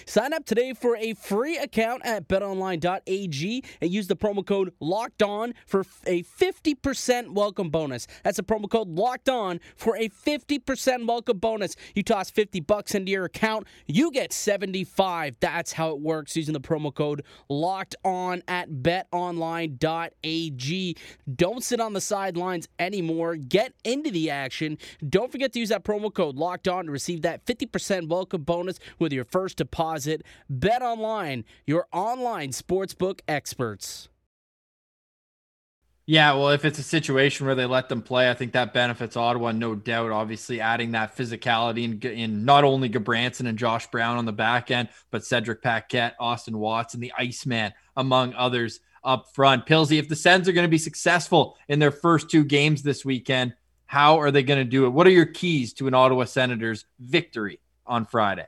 Sign 0.08 0.34
up 0.34 0.44
today 0.44 0.74
for 0.74 0.98
a 0.98 1.14
free 1.14 1.56
account 1.56 2.02
at 2.04 2.28
betonline.ag 2.28 3.64
and 3.80 3.90
use 3.90 4.08
the 4.08 4.18
promo 4.18 4.46
code 4.46 4.74
LOCKED 4.82 5.24
ON 5.24 5.54
for 5.66 5.86
a 6.06 6.24
50% 6.24 7.30
welcome 7.30 7.70
bonus. 7.70 8.06
That's 8.26 8.40
a 8.40 8.44
promo 8.44 8.70
code 8.70 8.89
locked 8.90 9.30
on 9.30 9.60
for 9.76 9.96
a 9.98 10.10
50% 10.10 11.08
welcome 11.08 11.38
bonus. 11.38 11.76
You 11.96 12.04
toss 12.04 12.30
50 12.30 12.60
bucks 12.62 12.94
into 12.96 13.12
your 13.12 13.26
account, 13.26 13.68
you 13.88 14.12
get 14.12 14.34
75. 14.34 15.38
That's 15.40 15.74
how 15.74 15.92
it 15.92 16.00
works 16.00 16.36
using 16.36 16.54
the 16.54 16.60
promo 16.60 16.94
code 16.94 17.24
locked 17.48 17.96
on 18.04 18.44
at 18.48 18.70
betonline.ag. 18.70 19.78
Don't 21.36 21.64
sit 21.64 21.80
on 21.80 21.94
the 21.94 22.02
sidelines 22.02 22.68
anymore. 22.78 23.36
Get 23.36 23.74
into 23.84 24.12
the 24.12 24.30
action. 24.30 24.78
Don't 25.08 25.32
forget 25.32 25.54
to 25.54 25.60
use 25.60 25.70
that 25.70 25.84
promo 25.84 26.14
code 26.14 26.36
locked 26.36 26.68
on 26.68 26.86
to 26.86 26.92
receive 26.92 27.22
that 27.22 27.46
50% 27.46 28.10
welcome 28.10 28.44
bonus 28.44 28.80
with 28.98 29.14
your 29.14 29.26
first 29.26 29.58
deposit. 29.58 30.24
Bet 30.50 30.82
online, 30.82 31.46
your 31.66 31.88
online 31.92 32.50
sportsbook 32.50 33.22
experts. 33.28 34.09
Yeah, 36.10 36.34
well, 36.34 36.50
if 36.50 36.66
it's 36.66 36.80
a 36.80 36.84
situation 36.84 37.46
where 37.46 37.54
they 37.54 37.68
let 37.68 37.88
them 37.88 38.02
play, 38.02 38.32
I 38.32 38.34
think 38.34 38.54
that 38.54 38.74
benefits 38.74 39.16
Ottawa, 39.16 39.52
no 39.52 39.76
doubt. 39.76 40.10
Obviously, 40.10 40.60
adding 40.60 40.94
that 40.94 41.16
physicality 41.16 41.84
in, 41.84 42.02
in 42.02 42.46
not 42.46 42.64
only 42.64 42.90
Gudbranson 42.90 43.48
and 43.48 43.60
Josh 43.60 43.86
Brown 43.92 44.18
on 44.18 44.26
the 44.26 44.34
back 44.34 44.72
end, 44.72 44.90
but 45.12 45.24
Cedric 45.24 45.62
Paquette, 45.62 46.16
Austin 46.20 46.58
Watts, 46.58 46.96
and 46.96 47.04
the 47.04 47.14
Iceman, 47.16 47.74
among 47.96 48.34
others 48.34 48.80
up 49.04 49.28
front. 49.36 49.68
Pilsy, 49.68 50.00
if 50.00 50.10
the 50.10 50.16
Sens 50.16 50.50
are 50.50 50.52
going 50.52 50.66
to 50.66 50.68
be 50.68 50.80
successful 50.80 51.56
in 51.68 51.78
their 51.78 51.92
first 51.92 52.32
two 52.32 52.44
games 52.44 52.82
this 52.82 53.06
weekend, 53.06 53.54
how 53.86 54.20
are 54.20 54.32
they 54.32 54.42
going 54.42 54.66
to 54.66 54.68
do 54.68 54.88
it? 54.88 54.90
What 54.90 55.06
are 55.06 55.12
your 55.12 55.28
keys 55.28 55.74
to 55.74 55.88
an 55.88 55.94
Ottawa 55.94 56.24
Senators 56.24 56.86
victory 57.00 57.60
on 57.86 58.08
Friday? 58.08 58.48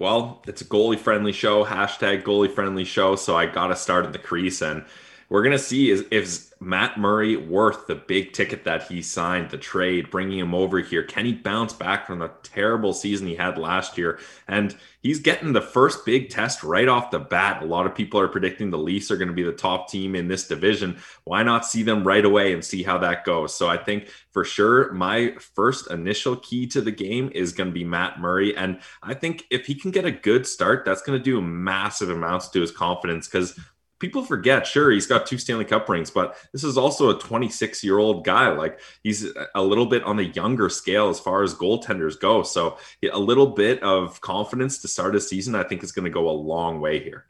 Well, 0.00 0.42
it's 0.48 0.62
a 0.62 0.64
goalie 0.64 0.98
friendly 0.98 1.30
show, 1.30 1.64
hashtag 1.64 2.24
goalie 2.24 2.50
friendly 2.50 2.84
show. 2.84 3.14
So 3.14 3.36
I 3.36 3.46
got 3.46 3.68
to 3.68 3.76
start 3.76 4.06
at 4.06 4.12
the 4.12 4.18
crease 4.18 4.60
and 4.60 4.84
we're 5.28 5.42
going 5.42 5.56
to 5.56 5.58
see 5.58 5.90
is, 5.90 6.02
is 6.10 6.52
Matt 6.60 6.98
Murray 6.98 7.36
worth 7.36 7.86
the 7.86 7.94
big 7.94 8.32
ticket 8.32 8.64
that 8.64 8.88
he 8.88 9.02
signed, 9.02 9.50
the 9.50 9.58
trade, 9.58 10.10
bringing 10.10 10.38
him 10.38 10.54
over 10.54 10.80
here? 10.80 11.02
Can 11.02 11.26
he 11.26 11.32
bounce 11.32 11.72
back 11.72 12.06
from 12.06 12.18
the 12.18 12.30
terrible 12.42 12.92
season 12.92 13.26
he 13.26 13.34
had 13.34 13.58
last 13.58 13.98
year? 13.98 14.18
And 14.48 14.76
he's 15.00 15.20
getting 15.20 15.52
the 15.52 15.60
first 15.60 16.06
big 16.06 16.30
test 16.30 16.62
right 16.62 16.88
off 16.88 17.10
the 17.10 17.18
bat. 17.18 17.62
A 17.62 17.66
lot 17.66 17.86
of 17.86 17.94
people 17.94 18.18
are 18.20 18.28
predicting 18.28 18.70
the 18.70 18.78
Leafs 18.78 19.10
are 19.10 19.16
going 19.16 19.28
to 19.28 19.34
be 19.34 19.42
the 19.42 19.52
top 19.52 19.88
team 19.88 20.14
in 20.14 20.28
this 20.28 20.48
division. 20.48 20.98
Why 21.24 21.42
not 21.42 21.66
see 21.66 21.82
them 21.82 22.06
right 22.06 22.24
away 22.24 22.52
and 22.52 22.64
see 22.64 22.82
how 22.82 22.98
that 22.98 23.24
goes? 23.24 23.54
So 23.54 23.68
I 23.68 23.76
think 23.76 24.08
for 24.30 24.44
sure 24.44 24.92
my 24.92 25.34
first 25.54 25.90
initial 25.90 26.36
key 26.36 26.66
to 26.68 26.80
the 26.80 26.92
game 26.92 27.30
is 27.34 27.52
going 27.52 27.68
to 27.68 27.74
be 27.74 27.84
Matt 27.84 28.18
Murray. 28.18 28.56
And 28.56 28.80
I 29.02 29.14
think 29.14 29.44
if 29.50 29.66
he 29.66 29.74
can 29.74 29.90
get 29.90 30.04
a 30.04 30.12
good 30.12 30.46
start, 30.46 30.84
that's 30.84 31.02
going 31.02 31.18
to 31.18 31.22
do 31.22 31.40
massive 31.40 32.10
amounts 32.10 32.48
to 32.48 32.60
his 32.60 32.70
confidence 32.70 33.28
because 33.28 33.58
people 34.04 34.22
forget, 34.22 34.66
sure, 34.66 34.90
he's 34.90 35.06
got 35.06 35.26
two 35.26 35.38
Stanley 35.38 35.64
Cup 35.64 35.88
rings, 35.88 36.10
but 36.10 36.36
this 36.52 36.62
is 36.62 36.76
also 36.76 37.08
a 37.08 37.18
26 37.18 37.82
year 37.82 37.98
old 37.98 38.22
guy. 38.22 38.50
Like 38.50 38.78
he's 39.02 39.26
a 39.54 39.62
little 39.62 39.86
bit 39.86 40.02
on 40.02 40.18
the 40.18 40.26
younger 40.26 40.68
scale 40.68 41.08
as 41.08 41.18
far 41.18 41.42
as 41.42 41.54
goaltenders 41.54 42.20
go. 42.20 42.42
So 42.42 42.76
a 43.10 43.18
little 43.18 43.46
bit 43.46 43.82
of 43.82 44.20
confidence 44.20 44.78
to 44.82 44.88
start 44.88 45.16
a 45.16 45.20
season, 45.22 45.54
I 45.54 45.62
think 45.62 45.82
is 45.82 45.90
going 45.90 46.04
to 46.04 46.10
go 46.10 46.28
a 46.28 46.32
long 46.32 46.82
way 46.82 47.02
here. 47.02 47.24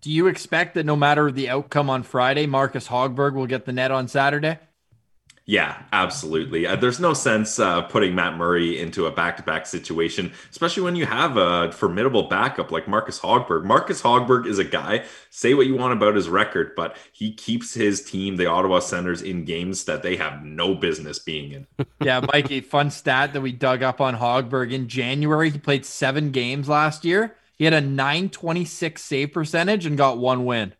Do 0.00 0.10
you 0.10 0.26
expect 0.26 0.74
that 0.74 0.86
no 0.86 0.96
matter 0.96 1.30
the 1.30 1.48
outcome 1.48 1.88
on 1.88 2.02
Friday, 2.02 2.46
Marcus 2.46 2.88
Hogberg 2.88 3.34
will 3.34 3.46
get 3.46 3.64
the 3.64 3.72
net 3.72 3.92
on 3.92 4.08
Saturday? 4.08 4.58
Yeah, 5.44 5.82
absolutely. 5.92 6.66
Uh, 6.66 6.76
there's 6.76 7.00
no 7.00 7.14
sense 7.14 7.58
uh, 7.58 7.82
putting 7.82 8.14
Matt 8.14 8.36
Murray 8.36 8.78
into 8.78 9.06
a 9.06 9.10
back-to-back 9.10 9.66
situation, 9.66 10.32
especially 10.50 10.84
when 10.84 10.94
you 10.94 11.04
have 11.04 11.36
a 11.36 11.72
formidable 11.72 12.24
backup 12.24 12.70
like 12.70 12.86
Marcus 12.86 13.18
Hogberg. 13.18 13.64
Marcus 13.64 14.00
Hogberg 14.00 14.46
is 14.46 14.60
a 14.60 14.64
guy. 14.64 15.04
Say 15.30 15.54
what 15.54 15.66
you 15.66 15.74
want 15.74 15.94
about 15.94 16.14
his 16.14 16.28
record, 16.28 16.74
but 16.76 16.96
he 17.12 17.32
keeps 17.32 17.74
his 17.74 18.02
team, 18.02 18.36
the 18.36 18.46
Ottawa 18.46 18.78
Senators, 18.78 19.22
in 19.22 19.44
games 19.44 19.84
that 19.84 20.02
they 20.02 20.16
have 20.16 20.44
no 20.44 20.76
business 20.76 21.18
being 21.18 21.52
in. 21.52 21.66
yeah, 22.02 22.20
Mikey, 22.32 22.60
fun 22.60 22.90
stat 22.90 23.32
that 23.32 23.40
we 23.40 23.50
dug 23.50 23.82
up 23.82 24.00
on 24.00 24.16
Hogberg 24.16 24.72
in 24.72 24.86
January. 24.86 25.50
He 25.50 25.58
played 25.58 25.84
seven 25.84 26.30
games 26.30 26.68
last 26.68 27.04
year. 27.04 27.36
He 27.58 27.64
had 27.64 27.74
a 27.74 27.80
926 27.80 29.02
save 29.02 29.32
percentage 29.32 29.86
and 29.86 29.96
got 29.96 30.18
one 30.18 30.44
win. 30.44 30.72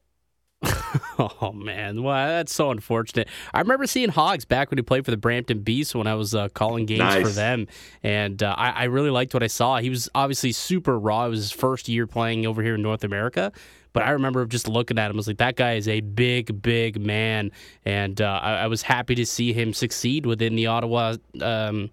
oh 1.18 1.52
man, 1.52 2.02
well 2.02 2.28
that's 2.28 2.54
so 2.54 2.70
unfortunate. 2.70 3.28
I 3.52 3.60
remember 3.60 3.86
seeing 3.86 4.10
Hogs 4.10 4.44
back 4.44 4.70
when 4.70 4.78
he 4.78 4.82
played 4.82 5.04
for 5.04 5.10
the 5.10 5.16
Brampton 5.16 5.60
Beasts 5.60 5.94
when 5.94 6.06
I 6.06 6.14
was 6.14 6.34
uh, 6.34 6.48
calling 6.50 6.86
games 6.86 7.00
nice. 7.00 7.22
for 7.22 7.30
them, 7.30 7.66
and 8.02 8.42
uh, 8.42 8.54
I, 8.56 8.70
I, 8.70 8.84
really 8.84 9.10
liked 9.10 9.34
what 9.34 9.42
I 9.42 9.48
saw. 9.48 9.78
He 9.78 9.90
was 9.90 10.08
obviously 10.14 10.52
super 10.52 10.98
raw. 10.98 11.26
It 11.26 11.30
was 11.30 11.40
his 11.40 11.52
first 11.52 11.88
year 11.88 12.06
playing 12.06 12.46
over 12.46 12.62
here 12.62 12.76
in 12.76 12.82
North 12.82 13.02
America, 13.02 13.50
but 13.92 14.04
I 14.04 14.10
remember 14.10 14.46
just 14.46 14.68
looking 14.68 14.98
at 14.98 15.10
him. 15.10 15.16
I 15.16 15.18
was 15.18 15.26
like, 15.26 15.38
that 15.38 15.56
guy 15.56 15.74
is 15.74 15.88
a 15.88 16.00
big, 16.00 16.62
big 16.62 17.00
man, 17.00 17.50
and 17.84 18.20
uh, 18.20 18.40
I, 18.42 18.52
I, 18.58 18.66
was 18.68 18.82
happy 18.82 19.14
to 19.16 19.26
see 19.26 19.52
him 19.52 19.72
succeed 19.72 20.26
within 20.26 20.54
the 20.54 20.66
Ottawa, 20.66 21.16
um, 21.40 21.90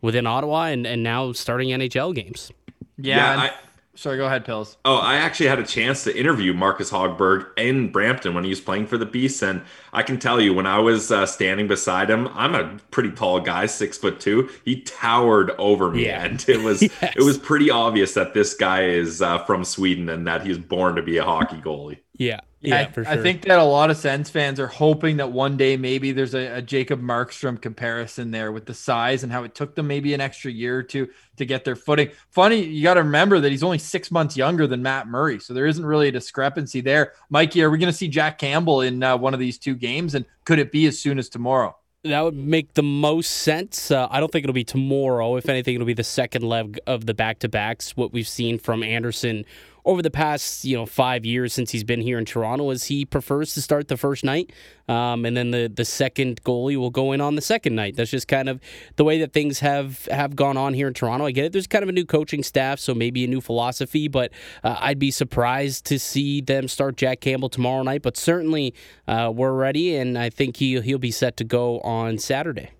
within 0.00 0.26
Ottawa, 0.26 0.66
and, 0.66 0.86
and 0.86 1.02
now 1.02 1.32
starting 1.32 1.68
NHL 1.68 2.14
games. 2.14 2.50
Yeah, 2.96 3.16
yeah 3.16 3.40
I, 3.40 3.65
Sorry, 3.96 4.18
go 4.18 4.26
ahead, 4.26 4.44
Pills. 4.44 4.76
Oh, 4.84 4.96
I 4.96 5.16
actually 5.16 5.46
had 5.46 5.58
a 5.58 5.64
chance 5.64 6.04
to 6.04 6.14
interview 6.14 6.52
Marcus 6.52 6.90
Hogberg 6.90 7.46
in 7.56 7.90
Brampton 7.90 8.34
when 8.34 8.44
he 8.44 8.50
was 8.50 8.60
playing 8.60 8.86
for 8.88 8.98
the 8.98 9.06
Beasts, 9.06 9.42
and 9.42 9.62
I 9.96 10.02
can 10.02 10.18
tell 10.18 10.42
you, 10.42 10.52
when 10.52 10.66
I 10.66 10.78
was 10.78 11.10
uh, 11.10 11.24
standing 11.24 11.68
beside 11.68 12.10
him, 12.10 12.28
I'm 12.34 12.54
a 12.54 12.78
pretty 12.90 13.12
tall 13.12 13.40
guy, 13.40 13.64
six 13.64 13.96
foot 13.96 14.20
two. 14.20 14.50
He 14.62 14.82
towered 14.82 15.52
over 15.52 15.90
me, 15.90 16.04
yeah. 16.04 16.22
and 16.22 16.44
it 16.46 16.60
was 16.60 16.82
yes. 17.02 17.14
it 17.16 17.22
was 17.22 17.38
pretty 17.38 17.70
obvious 17.70 18.12
that 18.12 18.34
this 18.34 18.52
guy 18.52 18.84
is 18.84 19.22
uh, 19.22 19.38
from 19.44 19.64
Sweden 19.64 20.10
and 20.10 20.26
that 20.26 20.46
he's 20.46 20.58
born 20.58 20.96
to 20.96 21.02
be 21.02 21.16
a 21.16 21.24
hockey 21.24 21.56
goalie. 21.62 22.00
Yeah, 22.12 22.40
yeah, 22.66 22.88
I, 22.88 22.92
sure. 22.92 23.06
I, 23.06 23.16
think 23.18 23.42
that 23.42 23.58
a 23.58 23.64
lot 23.64 23.90
of 23.90 23.96
Sens 23.96 24.28
fans 24.28 24.58
are 24.58 24.66
hoping 24.66 25.18
that 25.18 25.30
one 25.30 25.56
day 25.56 25.76
maybe 25.76 26.12
there's 26.12 26.34
a, 26.34 26.56
a, 26.56 26.62
Jacob 26.62 27.00
Markstrom 27.00 27.60
comparison 27.60 28.32
there 28.32 28.50
with 28.50 28.66
the 28.66 28.74
size 28.74 29.22
and 29.22 29.30
how 29.30 29.44
it 29.44 29.54
took 29.54 29.74
them 29.74 29.86
maybe 29.86 30.14
an 30.14 30.20
extra 30.20 30.50
year 30.50 30.78
or 30.78 30.82
two 30.82 31.08
to 31.36 31.44
get 31.44 31.64
their 31.64 31.76
footing. 31.76 32.10
Funny, 32.30 32.64
you 32.64 32.82
got 32.82 32.94
to 32.94 33.02
remember 33.02 33.38
that 33.40 33.50
he's 33.50 33.62
only 33.62 33.78
six 33.78 34.10
months 34.10 34.36
younger 34.36 34.66
than 34.66 34.82
Matt 34.82 35.06
Murray, 35.06 35.38
so 35.38 35.54
there 35.54 35.66
isn't 35.66 35.84
really 35.84 36.08
a 36.08 36.12
discrepancy 36.12 36.80
there. 36.80 37.12
Mikey, 37.30 37.62
are 37.62 37.70
we 37.70 37.78
going 37.78 37.92
to 37.92 37.96
see 37.96 38.08
Jack 38.08 38.38
Campbell 38.38 38.80
in 38.80 39.02
uh, 39.02 39.16
one 39.16 39.34
of 39.34 39.40
these 39.40 39.58
two 39.58 39.74
games, 39.74 39.85
and 39.86 40.24
could 40.44 40.58
it 40.58 40.72
be 40.72 40.86
as 40.86 40.98
soon 40.98 41.18
as 41.18 41.28
tomorrow? 41.28 41.76
That 42.04 42.20
would 42.20 42.36
make 42.36 42.74
the 42.74 42.82
most 42.82 43.30
sense. 43.30 43.90
Uh, 43.90 44.06
I 44.10 44.20
don't 44.20 44.30
think 44.30 44.44
it'll 44.44 44.54
be 44.54 44.64
tomorrow. 44.64 45.36
If 45.36 45.48
anything, 45.48 45.74
it'll 45.74 45.86
be 45.86 45.94
the 45.94 46.04
second 46.04 46.42
leg 46.42 46.78
of 46.86 47.06
the 47.06 47.14
back 47.14 47.40
to 47.40 47.48
backs. 47.48 47.96
What 47.96 48.12
we've 48.12 48.28
seen 48.28 48.58
from 48.58 48.82
Anderson 48.82 49.44
over 49.86 50.02
the 50.02 50.10
past 50.10 50.64
you 50.64 50.76
know 50.76 50.84
five 50.84 51.24
years 51.24 51.54
since 51.54 51.70
he's 51.70 51.84
been 51.84 52.00
here 52.00 52.18
in 52.18 52.24
Toronto 52.24 52.70
is 52.70 52.84
he 52.84 53.04
prefers 53.04 53.54
to 53.54 53.62
start 53.62 53.88
the 53.88 53.96
first 53.96 54.24
night, 54.24 54.52
um, 54.88 55.24
and 55.24 55.36
then 55.36 55.52
the 55.52 55.72
the 55.74 55.84
second 55.84 56.42
goalie 56.42 56.76
will 56.76 56.90
go 56.90 57.12
in 57.12 57.20
on 57.20 57.36
the 57.36 57.40
second 57.40 57.74
night. 57.76 57.96
That's 57.96 58.10
just 58.10 58.28
kind 58.28 58.48
of 58.48 58.60
the 58.96 59.04
way 59.04 59.20
that 59.20 59.32
things 59.32 59.60
have 59.60 60.04
have 60.06 60.36
gone 60.36 60.56
on 60.56 60.74
here 60.74 60.88
in 60.88 60.94
Toronto. 60.94 61.24
I 61.24 61.30
get 61.30 61.46
it. 61.46 61.52
There's 61.52 61.68
kind 61.68 61.84
of 61.84 61.88
a 61.88 61.92
new 61.92 62.04
coaching 62.04 62.42
staff, 62.42 62.80
so 62.80 62.94
maybe 62.94 63.24
a 63.24 63.28
new 63.28 63.40
philosophy, 63.40 64.08
but 64.08 64.32
uh, 64.64 64.76
I'd 64.80 64.98
be 64.98 65.10
surprised 65.10 65.86
to 65.86 65.98
see 65.98 66.40
them 66.40 66.68
start 66.68 66.96
Jack 66.96 67.20
Campbell 67.20 67.48
tomorrow 67.48 67.82
night. 67.82 68.02
But 68.02 68.16
certainly 68.16 68.74
uh, 69.06 69.32
we're 69.34 69.54
ready, 69.54 69.96
and 69.96 70.18
I 70.18 70.30
think 70.30 70.56
he 70.56 70.80
he'll 70.80 70.98
be 70.98 71.12
set 71.12 71.36
to 71.38 71.44
go 71.44 71.80
on 71.80 72.18
Saturday. 72.18 72.70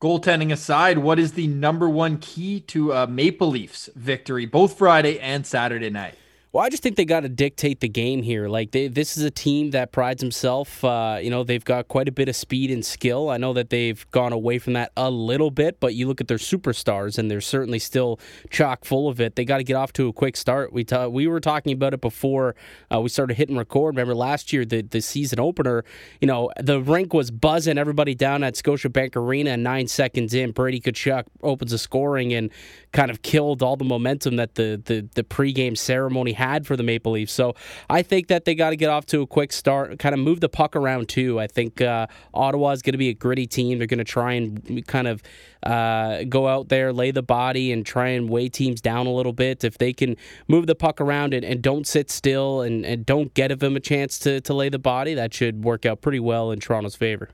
Goaltending 0.00 0.50
aside, 0.50 0.96
what 0.96 1.18
is 1.18 1.34
the 1.34 1.46
number 1.46 1.86
one 1.86 2.16
key 2.16 2.60
to 2.60 2.92
a 2.92 3.06
Maple 3.06 3.48
Leafs 3.48 3.90
victory, 3.94 4.46
both 4.46 4.78
Friday 4.78 5.20
and 5.20 5.46
Saturday 5.46 5.90
night? 5.90 6.14
Well, 6.52 6.64
I 6.64 6.68
just 6.68 6.82
think 6.82 6.96
they 6.96 7.04
got 7.04 7.20
to 7.20 7.28
dictate 7.28 7.78
the 7.78 7.88
game 7.88 8.24
here. 8.24 8.48
Like 8.48 8.72
they, 8.72 8.88
this 8.88 9.16
is 9.16 9.22
a 9.22 9.30
team 9.30 9.70
that 9.70 9.92
prides 9.92 10.20
himself. 10.20 10.82
Uh, 10.84 11.20
you 11.22 11.30
know, 11.30 11.44
they've 11.44 11.64
got 11.64 11.86
quite 11.86 12.08
a 12.08 12.12
bit 12.12 12.28
of 12.28 12.34
speed 12.34 12.72
and 12.72 12.84
skill. 12.84 13.30
I 13.30 13.36
know 13.36 13.52
that 13.52 13.70
they've 13.70 14.04
gone 14.10 14.32
away 14.32 14.58
from 14.58 14.72
that 14.72 14.90
a 14.96 15.12
little 15.12 15.52
bit, 15.52 15.78
but 15.78 15.94
you 15.94 16.08
look 16.08 16.20
at 16.20 16.26
their 16.26 16.38
superstars, 16.38 17.18
and 17.18 17.30
they're 17.30 17.40
certainly 17.40 17.78
still 17.78 18.18
chock 18.50 18.84
full 18.84 19.08
of 19.08 19.20
it. 19.20 19.36
They 19.36 19.44
got 19.44 19.58
to 19.58 19.64
get 19.64 19.74
off 19.74 19.92
to 19.92 20.08
a 20.08 20.12
quick 20.12 20.36
start. 20.36 20.72
We 20.72 20.82
ta- 20.82 21.06
we 21.06 21.28
were 21.28 21.38
talking 21.38 21.72
about 21.72 21.94
it 21.94 22.00
before 22.00 22.56
uh, 22.92 23.00
we 23.00 23.10
started 23.10 23.34
hitting 23.34 23.56
record. 23.56 23.94
Remember 23.94 24.16
last 24.16 24.52
year, 24.52 24.64
the 24.64 24.82
the 24.82 25.00
season 25.00 25.38
opener. 25.38 25.84
You 26.20 26.26
know, 26.26 26.50
the 26.58 26.82
rink 26.82 27.14
was 27.14 27.30
buzzing. 27.30 27.78
Everybody 27.78 28.16
down 28.16 28.42
at 28.42 28.54
Scotiabank 28.54 29.14
Arena. 29.14 29.56
Nine 29.56 29.86
seconds 29.86 30.34
in, 30.34 30.50
Brady 30.50 30.80
Tkachuk 30.80 31.26
opens 31.44 31.70
the 31.70 31.78
scoring 31.78 32.34
and 32.34 32.50
kind 32.90 33.12
of 33.12 33.22
killed 33.22 33.62
all 33.62 33.76
the 33.76 33.84
momentum 33.84 34.34
that 34.34 34.56
the 34.56 34.82
the 34.84 35.08
the 35.14 35.22
pregame 35.22 35.78
ceremony 35.78 36.32
had 36.40 36.66
for 36.66 36.76
the 36.76 36.82
Maple 36.82 37.12
Leafs. 37.12 37.32
So 37.32 37.54
I 37.88 38.02
think 38.02 38.28
that 38.28 38.44
they 38.44 38.54
got 38.54 38.70
to 38.70 38.76
get 38.76 38.88
off 38.88 39.06
to 39.06 39.20
a 39.22 39.26
quick 39.26 39.52
start, 39.52 39.98
kind 39.98 40.14
of 40.14 40.18
move 40.18 40.40
the 40.40 40.48
puck 40.48 40.74
around 40.74 41.08
too. 41.08 41.38
I 41.38 41.46
think 41.46 41.80
uh, 41.80 42.06
Ottawa 42.32 42.70
is 42.70 42.82
going 42.82 42.94
to 42.94 42.98
be 42.98 43.10
a 43.10 43.14
gritty 43.14 43.46
team. 43.46 43.78
They're 43.78 43.86
going 43.86 43.98
to 43.98 44.04
try 44.04 44.32
and 44.32 44.86
kind 44.86 45.06
of 45.06 45.22
uh, 45.62 46.24
go 46.24 46.48
out 46.48 46.68
there, 46.68 46.92
lay 46.92 47.10
the 47.10 47.22
body, 47.22 47.72
and 47.72 47.84
try 47.84 48.08
and 48.08 48.28
weigh 48.30 48.48
teams 48.48 48.80
down 48.80 49.06
a 49.06 49.12
little 49.12 49.34
bit. 49.34 49.62
If 49.62 49.78
they 49.78 49.92
can 49.92 50.16
move 50.48 50.66
the 50.66 50.74
puck 50.74 51.00
around 51.00 51.34
and, 51.34 51.44
and 51.44 51.62
don't 51.62 51.86
sit 51.86 52.10
still 52.10 52.62
and, 52.62 52.84
and 52.84 53.04
don't 53.04 53.34
get 53.34 53.56
them 53.58 53.76
a 53.76 53.80
chance 53.80 54.18
to, 54.20 54.40
to 54.40 54.54
lay 54.54 54.68
the 54.70 54.78
body, 54.78 55.14
that 55.14 55.34
should 55.34 55.64
work 55.64 55.84
out 55.84 56.00
pretty 56.00 56.20
well 56.20 56.50
in 56.50 56.60
Toronto's 56.60 56.96
favor. 56.96 57.28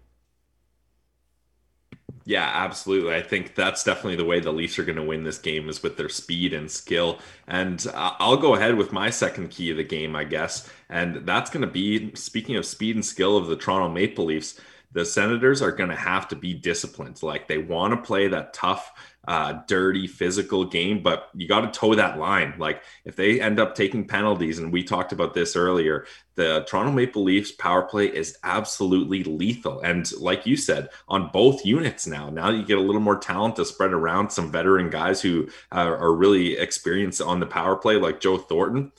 Yeah, 2.28 2.50
absolutely. 2.52 3.14
I 3.14 3.23
think 3.23 3.54
that's 3.54 3.85
definitely 3.85 4.16
the 4.16 4.25
way 4.25 4.40
the 4.40 4.52
Leafs 4.52 4.80
are 4.80 4.85
going 4.85 4.97
to 4.97 5.02
win 5.04 5.23
this 5.23 5.38
game 5.38 5.68
is 5.68 5.80
with 5.85 5.97
their 5.97 6.09
speed 6.09 6.52
and 6.54 6.68
skill. 6.68 7.21
And 7.47 7.87
I'll 7.95 8.37
go 8.37 8.56
ahead 8.56 8.75
with 8.75 8.90
my 8.92 9.11
second 9.11 9.50
key 9.50 9.71
of 9.71 9.76
the 9.76 9.85
game, 9.85 10.16
I 10.16 10.25
guess. 10.25 10.68
And 10.88 11.25
that's 11.25 11.50
going 11.50 11.61
to 11.61 11.68
be 11.68 12.12
speaking 12.16 12.56
of 12.56 12.66
speed 12.66 12.97
and 12.97 13.04
skill 13.06 13.37
of 13.37 13.47
the 13.47 13.54
Toronto 13.54 13.88
Maple 13.88 14.25
Leafs, 14.25 14.59
the 14.90 15.04
Senators 15.06 15.62
are 15.62 15.71
going 15.71 15.90
to 15.90 15.97
have 15.97 16.26
to 16.28 16.37
be 16.37 16.52
disciplined. 16.52 17.23
Like 17.23 17.47
they 17.47 17.59
want 17.59 17.92
to 17.95 18.04
play 18.04 18.26
that 18.26 18.52
tough 18.52 18.90
uh, 19.28 19.61
dirty 19.68 20.09
physical 20.09 20.64
game, 20.64 21.02
but 21.04 21.30
you 21.35 21.47
got 21.47 21.61
to 21.73 21.78
toe 21.78 21.95
that 21.95 22.18
line. 22.18 22.54
Like 22.59 22.83
if 23.04 23.14
they 23.14 23.40
end 23.40 23.61
up 23.61 23.76
taking 23.76 24.06
penalties, 24.06 24.59
and 24.59 24.73
we 24.73 24.83
talked 24.83 25.12
about 25.12 25.33
this 25.35 25.54
earlier, 25.54 26.06
the 26.37 26.64
Toronto 26.69 26.93
Maple 26.93 27.25
Leafs 27.25 27.50
power 27.50 27.83
play 27.83 28.07
is 28.07 28.37
absolutely 28.45 29.25
lethal. 29.25 29.81
And 29.81 30.11
like 30.21 30.47
you 30.47 30.57
said, 30.57 30.90
on 31.09 31.31
both 31.33 31.64
units 31.64 32.07
now, 32.07 32.28
now 32.28 32.50
you 32.50 32.62
get 32.62 32.76
a 32.76 32.83
little 32.83 33.00
more 33.00 33.19
talent 33.19 33.57
to 33.57 33.64
spread 33.64 33.93
around 33.93 34.31
some 34.31 34.52
veteran 34.52 34.90
guys 34.90 35.23
who 35.23 35.49
uh, 35.73 35.78
are 35.78 36.12
really 36.12 36.59
experienced 36.59 37.23
on 37.23 37.40
the 37.40 37.47
power 37.47 37.75
play, 37.75 37.97
like 37.97 38.21
Joe 38.21 38.37
Thornton. 38.37 38.93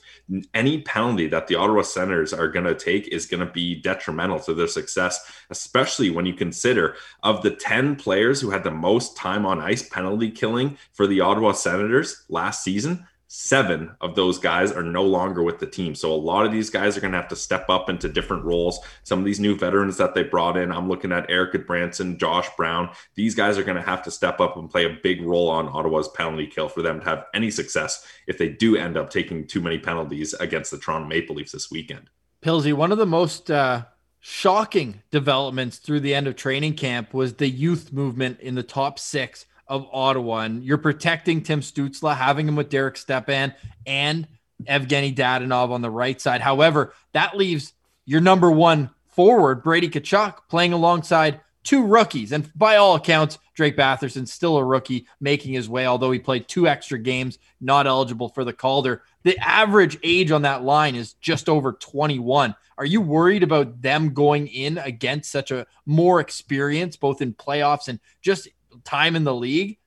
Any 0.52 0.82
penalty 0.82 1.28
that 1.28 1.46
the 1.46 1.54
Ottawa 1.54 1.82
Senators 1.82 2.34
are 2.34 2.48
going 2.48 2.66
to 2.66 2.74
take 2.74 3.08
is 3.08 3.26
going 3.26 3.46
to 3.46 3.52
be 3.52 3.80
detrimental 3.80 4.40
to 4.40 4.52
their 4.52 4.66
success, 4.66 5.24
especially 5.50 6.10
when 6.10 6.26
you 6.26 6.34
consider 6.34 6.96
of 7.22 7.42
the 7.42 7.52
10 7.52 7.96
players 7.96 8.40
who 8.40 8.50
had 8.50 8.64
the 8.64 8.70
most 8.70 9.16
time 9.16 9.46
on 9.46 9.60
ice 9.60 9.88
penalty 9.88 10.30
killing 10.30 10.76
for 10.92 11.06
the 11.06 11.20
Ottawa 11.20 11.52
Senators 11.52 12.24
last 12.28 12.64
season 12.64 13.06
seven 13.28 13.94
of 14.00 14.14
those 14.14 14.38
guys 14.38 14.72
are 14.72 14.82
no 14.82 15.04
longer 15.04 15.42
with 15.42 15.58
the 15.58 15.66
team. 15.66 15.94
So 15.94 16.12
a 16.12 16.16
lot 16.16 16.46
of 16.46 16.52
these 16.52 16.70
guys 16.70 16.96
are 16.96 17.00
going 17.00 17.12
to 17.12 17.18
have 17.18 17.28
to 17.28 17.36
step 17.36 17.68
up 17.68 17.90
into 17.90 18.08
different 18.08 18.44
roles. 18.44 18.80
Some 19.04 19.18
of 19.18 19.26
these 19.26 19.38
new 19.38 19.54
veterans 19.54 19.98
that 19.98 20.14
they 20.14 20.22
brought 20.22 20.56
in, 20.56 20.72
I'm 20.72 20.88
looking 20.88 21.12
at 21.12 21.30
Eric 21.30 21.66
Branson, 21.66 22.18
Josh 22.18 22.48
Brown. 22.56 22.90
These 23.14 23.34
guys 23.34 23.58
are 23.58 23.62
going 23.62 23.76
to 23.76 23.82
have 23.82 24.02
to 24.04 24.10
step 24.10 24.40
up 24.40 24.56
and 24.56 24.70
play 24.70 24.86
a 24.86 24.98
big 25.02 25.22
role 25.22 25.50
on 25.50 25.68
Ottawa's 25.68 26.08
penalty 26.08 26.46
kill 26.46 26.70
for 26.70 26.80
them 26.80 27.00
to 27.00 27.04
have 27.04 27.26
any 27.34 27.50
success 27.50 28.04
if 28.26 28.38
they 28.38 28.48
do 28.48 28.76
end 28.76 28.96
up 28.96 29.10
taking 29.10 29.46
too 29.46 29.60
many 29.60 29.78
penalties 29.78 30.32
against 30.34 30.70
the 30.70 30.78
Toronto 30.78 31.06
Maple 31.06 31.36
Leafs 31.36 31.52
this 31.52 31.70
weekend. 31.70 32.08
Pilsy, 32.42 32.72
one 32.72 32.92
of 32.92 32.98
the 32.98 33.06
most 33.06 33.50
uh, 33.50 33.84
shocking 34.20 35.02
developments 35.10 35.76
through 35.76 36.00
the 36.00 36.14
end 36.14 36.26
of 36.26 36.34
training 36.34 36.74
camp 36.74 37.12
was 37.12 37.34
the 37.34 37.48
youth 37.48 37.92
movement 37.92 38.40
in 38.40 38.54
the 38.54 38.62
top 38.62 38.98
six 38.98 39.44
of 39.68 39.86
Ottawa. 39.92 40.40
And 40.40 40.64
you're 40.64 40.78
protecting 40.78 41.42
Tim 41.42 41.60
Stützle, 41.60 42.16
having 42.16 42.48
him 42.48 42.56
with 42.56 42.70
Derek 42.70 42.96
Stepan 42.96 43.54
and 43.86 44.26
Evgeny 44.64 45.14
Dadonov 45.14 45.70
on 45.70 45.82
the 45.82 45.90
right 45.90 46.20
side. 46.20 46.40
However, 46.40 46.94
that 47.12 47.36
leaves 47.36 47.74
your 48.06 48.20
number 48.20 48.50
one 48.50 48.90
forward, 49.06 49.62
Brady 49.62 49.88
Tkachuk, 49.88 50.38
playing 50.48 50.72
alongside 50.72 51.40
two 51.64 51.84
rookies. 51.84 52.32
And 52.32 52.50
by 52.54 52.76
all 52.76 52.94
accounts, 52.94 53.38
Drake 53.54 53.76
Batherson's 53.76 54.32
still 54.32 54.56
a 54.56 54.64
rookie 54.64 55.06
making 55.20 55.52
his 55.52 55.68
way, 55.68 55.86
although 55.86 56.10
he 56.10 56.18
played 56.18 56.48
two 56.48 56.66
extra 56.66 56.98
games, 56.98 57.38
not 57.60 57.86
eligible 57.86 58.28
for 58.28 58.44
the 58.44 58.52
Calder. 58.52 59.02
The 59.24 59.36
average 59.38 59.98
age 60.02 60.30
on 60.30 60.42
that 60.42 60.62
line 60.62 60.94
is 60.94 61.14
just 61.14 61.48
over 61.48 61.72
21. 61.72 62.54
Are 62.78 62.86
you 62.86 63.00
worried 63.00 63.42
about 63.42 63.82
them 63.82 64.14
going 64.14 64.46
in 64.46 64.78
against 64.78 65.32
such 65.32 65.50
a 65.50 65.66
more 65.84 66.20
experience, 66.20 66.96
both 66.96 67.20
in 67.20 67.34
playoffs 67.34 67.88
and 67.88 67.98
just 68.22 68.48
time 68.84 69.16
in 69.16 69.24
the 69.24 69.34
league 69.34 69.78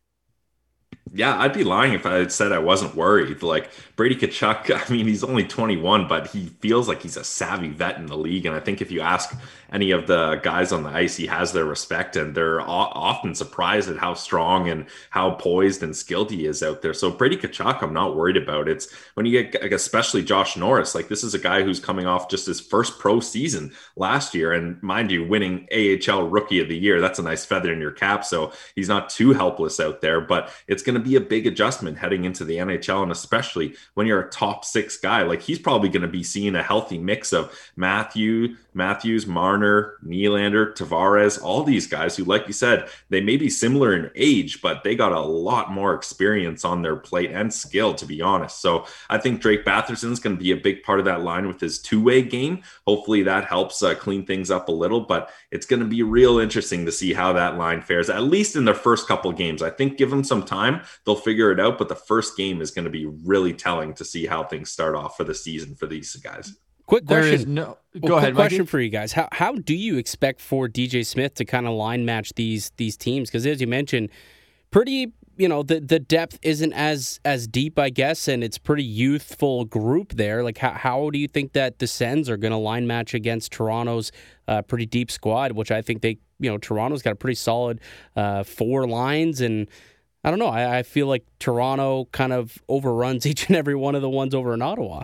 yeah, 1.13 1.37
I'd 1.37 1.53
be 1.53 1.65
lying 1.65 1.93
if 1.93 2.05
I 2.05 2.15
had 2.15 2.31
said 2.31 2.53
I 2.53 2.59
wasn't 2.59 2.95
worried. 2.95 3.43
Like 3.43 3.69
Brady 3.97 4.15
Tkachuk, 4.15 4.71
I 4.89 4.91
mean, 4.91 5.07
he's 5.07 5.23
only 5.23 5.43
21, 5.43 6.07
but 6.07 6.27
he 6.27 6.47
feels 6.61 6.87
like 6.87 7.01
he's 7.01 7.17
a 7.17 7.23
savvy 7.23 7.69
vet 7.69 7.97
in 7.97 8.05
the 8.05 8.17
league. 8.17 8.45
And 8.45 8.55
I 8.55 8.61
think 8.61 8.81
if 8.81 8.91
you 8.91 9.01
ask 9.01 9.35
any 9.73 9.91
of 9.91 10.07
the 10.07 10.35
guys 10.35 10.71
on 10.71 10.83
the 10.83 10.89
ice, 10.89 11.15
he 11.15 11.25
has 11.27 11.51
their 11.51 11.65
respect, 11.65 12.15
and 12.15 12.35
they're 12.35 12.61
often 12.61 13.35
surprised 13.35 13.89
at 13.89 13.97
how 13.97 14.13
strong 14.13 14.69
and 14.69 14.85
how 15.09 15.31
poised 15.31 15.83
and 15.83 15.95
skilled 15.95 16.31
he 16.31 16.45
is 16.45 16.63
out 16.63 16.81
there. 16.81 16.93
So 16.93 17.09
Brady 17.09 17.37
Tkachuk, 17.37 17.81
I'm 17.81 17.93
not 17.93 18.15
worried 18.15 18.37
about. 18.37 18.67
It's 18.67 18.93
when 19.13 19.25
you 19.25 19.43
get, 19.43 19.61
like, 19.61 19.71
especially 19.71 20.23
Josh 20.23 20.57
Norris. 20.57 20.95
Like 20.95 21.07
this 21.07 21.23
is 21.23 21.33
a 21.33 21.39
guy 21.39 21.63
who's 21.63 21.79
coming 21.79 22.05
off 22.05 22.29
just 22.29 22.45
his 22.45 22.59
first 22.59 22.99
pro 22.99 23.19
season 23.19 23.73
last 23.95 24.33
year, 24.33 24.53
and 24.53 24.81
mind 24.81 25.11
you, 25.11 25.25
winning 25.25 25.67
AHL 25.73 26.27
Rookie 26.27 26.59
of 26.59 26.69
the 26.69 26.77
Year. 26.77 26.99
That's 27.01 27.19
a 27.19 27.23
nice 27.23 27.45
feather 27.45 27.71
in 27.71 27.79
your 27.79 27.91
cap. 27.91 28.25
So 28.25 28.51
he's 28.75 28.89
not 28.89 29.09
too 29.09 29.33
helpless 29.33 29.79
out 29.79 30.01
there, 30.01 30.21
but 30.21 30.51
it's 30.67 30.83
going 30.83 31.00
to 31.00 31.00
be 31.01 31.15
a 31.15 31.21
big 31.21 31.47
adjustment 31.47 31.97
heading 31.97 32.25
into 32.25 32.45
the 32.45 32.57
NHL, 32.57 33.03
and 33.03 33.11
especially 33.11 33.75
when 33.93 34.07
you're 34.07 34.21
a 34.21 34.29
top 34.29 34.65
six 34.65 34.97
guy. 34.97 35.23
Like 35.23 35.41
he's 35.41 35.59
probably 35.59 35.89
going 35.89 36.01
to 36.01 36.07
be 36.07 36.23
seeing 36.23 36.55
a 36.55 36.63
healthy 36.63 36.97
mix 36.97 37.33
of 37.33 37.57
Matthew, 37.75 38.55
Matthews, 38.73 39.27
Marner, 39.27 39.97
Nylander, 40.05 40.73
Tavares, 40.75 41.41
all 41.41 41.63
these 41.63 41.87
guys 41.87 42.15
who, 42.15 42.23
like 42.23 42.47
you 42.47 42.53
said, 42.53 42.89
they 43.09 43.21
may 43.21 43.37
be 43.37 43.49
similar 43.49 43.93
in 43.93 44.09
age, 44.15 44.61
but 44.61 44.83
they 44.83 44.95
got 44.95 45.11
a 45.11 45.19
lot 45.19 45.71
more 45.71 45.93
experience 45.93 46.63
on 46.63 46.81
their 46.81 46.95
plate 46.95 47.31
and 47.31 47.53
skill, 47.53 47.93
to 47.95 48.05
be 48.05 48.21
honest. 48.21 48.61
So 48.61 48.85
I 49.09 49.17
think 49.17 49.41
Drake 49.41 49.65
Batherson 49.65 50.11
is 50.11 50.19
going 50.19 50.37
to 50.37 50.43
be 50.43 50.51
a 50.51 50.57
big 50.57 50.83
part 50.83 50.99
of 50.99 51.05
that 51.05 51.21
line 51.21 51.47
with 51.47 51.59
his 51.59 51.79
two 51.79 52.01
way 52.01 52.21
game. 52.21 52.63
Hopefully 52.87 53.23
that 53.23 53.45
helps 53.45 53.83
uh, 53.83 53.95
clean 53.95 54.25
things 54.25 54.49
up 54.49 54.69
a 54.69 54.71
little, 54.71 55.01
but 55.01 55.31
it's 55.51 55.65
going 55.65 55.81
to 55.81 55.85
be 55.85 56.03
real 56.03 56.39
interesting 56.39 56.85
to 56.85 56.91
see 56.91 57.13
how 57.13 57.33
that 57.33 57.57
line 57.57 57.81
fares, 57.81 58.09
at 58.09 58.23
least 58.23 58.55
in 58.55 58.65
their 58.65 58.73
first 58.73 59.07
couple 59.07 59.31
games. 59.31 59.61
I 59.61 59.69
think 59.69 59.97
give 59.97 60.09
them 60.09 60.23
some 60.23 60.43
time, 60.43 60.81
they'll 61.05 61.15
figure 61.15 61.51
it 61.51 61.59
out, 61.59 61.77
but 61.77 61.89
the 61.89 61.95
first 61.95 62.37
game 62.37 62.61
is 62.61 62.71
going 62.71 62.85
to 62.85 62.91
be 62.91 63.05
really 63.25 63.53
telling 63.53 63.93
to 63.95 64.05
see 64.05 64.25
how 64.25 64.43
things 64.43 64.71
start 64.71 64.95
off 64.95 65.17
for 65.17 65.23
the 65.23 65.35
season 65.35 65.75
for 65.75 65.87
these 65.87 66.15
guys. 66.17 66.55
Quick 66.85 67.05
question. 67.05 67.53
no. 67.53 67.77
Go 67.93 68.09
well, 68.09 68.17
ahead. 68.17 68.35
Question 68.35 68.59
Mikey. 68.59 68.69
for 68.69 68.79
you 68.79 68.89
guys: 68.89 69.13
How 69.13 69.29
how 69.31 69.53
do 69.53 69.73
you 69.73 69.97
expect 69.97 70.41
for 70.41 70.67
DJ 70.67 71.05
Smith 71.05 71.35
to 71.35 71.45
kind 71.45 71.65
of 71.65 71.73
line 71.73 72.03
match 72.03 72.33
these 72.35 72.71
these 72.77 72.97
teams? 72.97 73.29
Because 73.29 73.45
as 73.45 73.61
you 73.61 73.67
mentioned, 73.67 74.09
pretty 74.71 75.13
you 75.37 75.47
know 75.47 75.63
the 75.63 75.79
the 75.79 75.99
depth 75.99 76.37
isn't 76.41 76.73
as 76.73 77.19
as 77.23 77.47
deep, 77.47 77.79
I 77.79 77.89
guess, 77.89 78.27
and 78.27 78.43
it's 78.43 78.57
pretty 78.57 78.83
youthful 78.83 79.65
group 79.65 80.13
there. 80.13 80.43
Like 80.43 80.57
how 80.57 80.71
how 80.71 81.09
do 81.09 81.19
you 81.19 81.27
think 81.27 81.53
that 81.53 81.79
the 81.79 81.87
Sens 81.87 82.29
are 82.29 82.37
going 82.37 82.51
to 82.51 82.57
line 82.57 82.87
match 82.87 83.13
against 83.13 83.51
Toronto's 83.51 84.11
uh, 84.47 84.61
pretty 84.61 84.85
deep 84.85 85.09
squad, 85.11 85.53
which 85.53 85.71
I 85.71 85.81
think 85.81 86.01
they 86.01 86.17
you 86.39 86.49
know 86.49 86.57
Toronto's 86.57 87.01
got 87.01 87.13
a 87.13 87.15
pretty 87.15 87.35
solid 87.35 87.79
uh, 88.15 88.43
four 88.43 88.87
lines 88.87 89.41
and. 89.41 89.67
I 90.23 90.29
don't 90.29 90.39
know. 90.39 90.47
I, 90.47 90.79
I 90.79 90.83
feel 90.83 91.07
like 91.07 91.25
Toronto 91.39 92.05
kind 92.11 92.33
of 92.33 92.57
overruns 92.69 93.25
each 93.25 93.47
and 93.47 93.55
every 93.55 93.75
one 93.75 93.95
of 93.95 94.01
the 94.01 94.09
ones 94.09 94.35
over 94.35 94.53
in 94.53 94.61
Ottawa. 94.61 95.03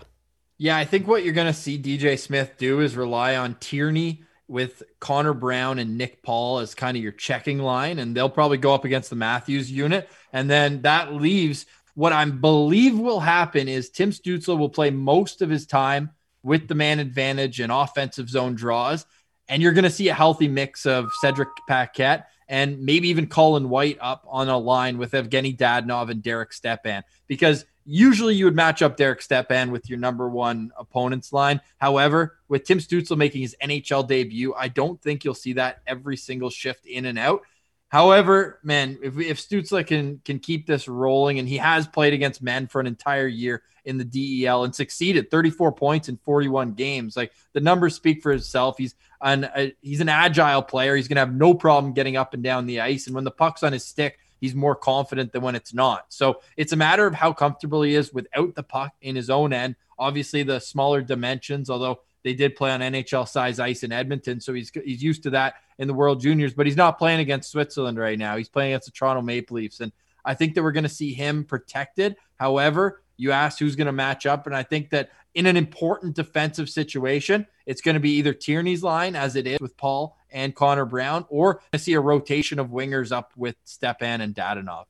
Yeah, 0.58 0.76
I 0.76 0.86
think 0.86 1.08
what 1.08 1.24
you're 1.24 1.34
going 1.34 1.48
to 1.48 1.54
see 1.54 1.78
DJ 1.78 2.18
Smith 2.18 2.54
do 2.58 2.80
is 2.80 2.96
rely 2.96 3.36
on 3.36 3.56
Tierney 3.60 4.24
with 4.48 4.82
Connor 5.00 5.34
Brown 5.34 5.78
and 5.78 5.98
Nick 5.98 6.24
Paul 6.24 6.60
as 6.60 6.74
kind 6.74 6.96
of 6.98 7.04
your 7.04 7.12
checking 7.12 7.60
line, 7.60 8.00
and 8.00 8.16
they'll 8.16 8.30
probably 8.30 8.58
go 8.58 8.74
up 8.74 8.86
against 8.86 9.10
the 9.10 9.16
Matthews 9.16 9.70
unit. 9.70 10.10
And 10.34 10.50
then 10.50 10.82
that 10.84 11.14
leaves 11.14 11.66
what 11.96 12.14
I 12.14 12.24
believe 12.26 12.98
will 12.98 13.20
happen 13.20 13.68
is 13.68 13.90
Tim 13.90 14.12
Stützle 14.12 14.58
will 14.58 14.70
play 14.70 14.90
most 14.90 15.42
of 15.42 15.50
his 15.50 15.66
time 15.66 16.12
with 16.44 16.68
the 16.68 16.76
man 16.76 17.00
advantage 17.00 17.60
and 17.60 17.72
offensive 17.72 18.30
zone 18.30 18.56
draws. 18.56 19.06
And 19.50 19.62
you're 19.62 19.74
going 19.74 19.84
to 19.84 19.90
see 19.90 20.08
a 20.10 20.14
healthy 20.14 20.48
mix 20.48 20.86
of 20.86 21.12
Cedric 21.22 21.50
Paquette 21.68 22.28
and 22.48 22.80
maybe 22.80 23.10
even 23.10 23.28
Colin 23.28 23.70
White 23.70 23.98
up 24.02 24.26
on 24.28 24.50
a 24.50 24.58
line 24.58 24.98
with 24.98 25.12
Evgeny 25.12 25.58
Dadonov 25.58 26.10
and 26.10 26.22
Derek 26.22 26.54
Stepan 26.54 27.04
because– 27.28 27.66
Usually 27.90 28.36
you 28.36 28.44
would 28.44 28.56
match 28.56 28.82
up 28.82 28.98
Derek 28.98 29.22
Stepan 29.22 29.72
with 29.72 29.90
your 29.90 29.98
number 29.98 30.28
one 30.28 30.74
opponent's 30.78 31.32
line. 31.32 31.62
However, 31.78 32.38
with 32.50 32.66
Tim 32.66 32.80
Stützle 32.80 33.16
making 33.16 33.44
his 33.44 33.56
NHL 33.64 34.06
debut, 34.06 34.54
I 34.54 34.68
don't 34.68 35.02
think 35.02 35.24
you'll 35.24 35.34
see 35.34 35.54
that 35.54 35.84
every 35.88 36.18
single 36.18 36.50
shift 36.50 36.86
in 36.86 37.06
and 37.06 37.18
out. 37.18 37.44
However, 37.90 38.60
man, 38.64 38.98
if, 39.02 39.18
if 39.18 39.40
Stützle 39.40 39.86
can 39.86 40.20
can 40.26 40.40
keep 40.40 40.68
this 40.68 40.88
rolling, 40.88 41.40
and 41.40 41.48
he 41.48 41.58
has 41.58 41.88
played 41.88 42.14
against 42.14 42.42
men 42.42 42.68
for 42.68 42.82
an 42.82 42.88
entire 42.88 43.28
year 43.28 43.64
in 43.86 43.98
the 43.98 44.04
DEL 44.04 44.66
and 44.66 44.76
succeeded, 44.76 45.32
34 45.32 45.72
points 45.72 46.10
in 46.10 46.18
41 46.18 46.74
games. 46.74 47.16
Like 47.16 47.32
the 47.54 47.62
numbers 47.62 47.96
speak 47.96 48.22
for 48.22 48.34
itself. 48.34 48.78
He's 48.78 48.96
an 49.22 49.46
uh, 49.46 49.68
he's 49.82 50.02
an 50.02 50.10
agile 50.10 50.62
player. 50.62 50.96
He's 50.98 51.08
going 51.08 51.16
to 51.16 51.22
have 51.22 51.34
no 51.34 51.54
problem 51.54 51.94
getting 51.94 52.18
up 52.18 52.34
and 52.34 52.44
down 52.44 52.66
the 52.66 52.82
ice, 52.82 53.08
and 53.08 53.16
when 53.16 53.24
the 53.24 53.32
puck's 53.32 53.64
on 53.64 53.72
his 53.72 53.86
stick, 53.86 54.20
he's 54.42 54.54
more 54.54 54.76
confident 54.76 55.32
than 55.32 55.42
when 55.42 55.56
it's 55.56 55.74
not. 55.74 56.08
So 56.10 56.42
it's 56.58 56.74
a 56.74 56.78
matter 56.78 57.08
of 57.08 57.14
how 57.14 57.32
comfortable 57.32 57.84
he 57.84 57.96
is 57.96 58.14
without 58.14 58.54
the 58.56 58.64
puck 58.64 58.94
in 59.02 59.16
his 59.16 59.30
own 59.30 59.54
end. 59.54 59.76
Obviously, 59.98 60.44
the 60.44 60.60
smaller 60.60 61.02
dimensions, 61.02 61.70
although 61.70 62.02
they 62.24 62.34
did 62.34 62.58
play 62.58 62.72
on 62.72 62.82
NHL 62.82 63.28
size 63.30 63.62
ice 63.62 63.84
in 63.84 63.94
Edmonton, 63.94 64.42
so 64.42 64.54
he's 64.54 64.72
he's 64.84 65.02
used 65.02 65.24
to 65.24 65.30
that 65.30 65.56
in 65.80 65.88
the 65.88 65.94
World 65.94 66.22
Juniors. 66.22 66.54
But 66.54 66.66
he's 66.66 66.78
not 66.78 66.98
playing 66.98 67.20
against 67.20 67.52
Switzerland 67.52 67.98
right 67.98 68.18
now. 68.18 68.38
He's 68.38 68.50
playing 68.50 68.72
against 68.72 68.88
the 68.88 68.92
Toronto 68.92 69.22
Maple 69.22 69.56
Leafs, 69.56 69.80
and 69.80 69.92
I 70.26 70.34
think 70.34 70.56
that 70.56 70.64
we're 70.64 70.72
going 70.72 70.84
to 70.84 70.90
see 70.90 71.14
him 71.14 71.44
protected. 71.44 72.16
However, 72.36 73.02
you 73.18 73.32
asked 73.32 73.60
who's 73.60 73.76
going 73.76 73.88
to 73.88 73.92
match 73.92 74.26
up, 74.26 74.46
and 74.46 74.56
I 74.56 74.64
think 74.64 74.90
that 74.92 75.10
in 75.34 75.46
an 75.46 75.58
important 75.58 76.16
defensive 76.16 76.70
situation, 76.70 77.46
it's 77.66 77.82
going 77.82 77.94
to 77.94 78.00
be 78.00 78.12
either 78.18 78.34
Tierney's 78.34 78.84
line 78.84 79.16
as 79.16 79.36
it 79.36 79.46
is 79.48 79.60
with 79.60 79.78
Paul 79.78 80.18
and 80.32 80.56
Connor 80.56 80.86
Brown, 80.86 81.26
or 81.30 81.62
I 81.72 81.78
see 81.78 81.94
a 81.94 82.00
rotation 82.00 82.60
of 82.60 82.70
wingers 82.70 83.12
up 83.12 83.32
with 83.36 83.56
Stepan 83.64 84.22
and 84.22 84.36
Dadonov. 84.36 84.86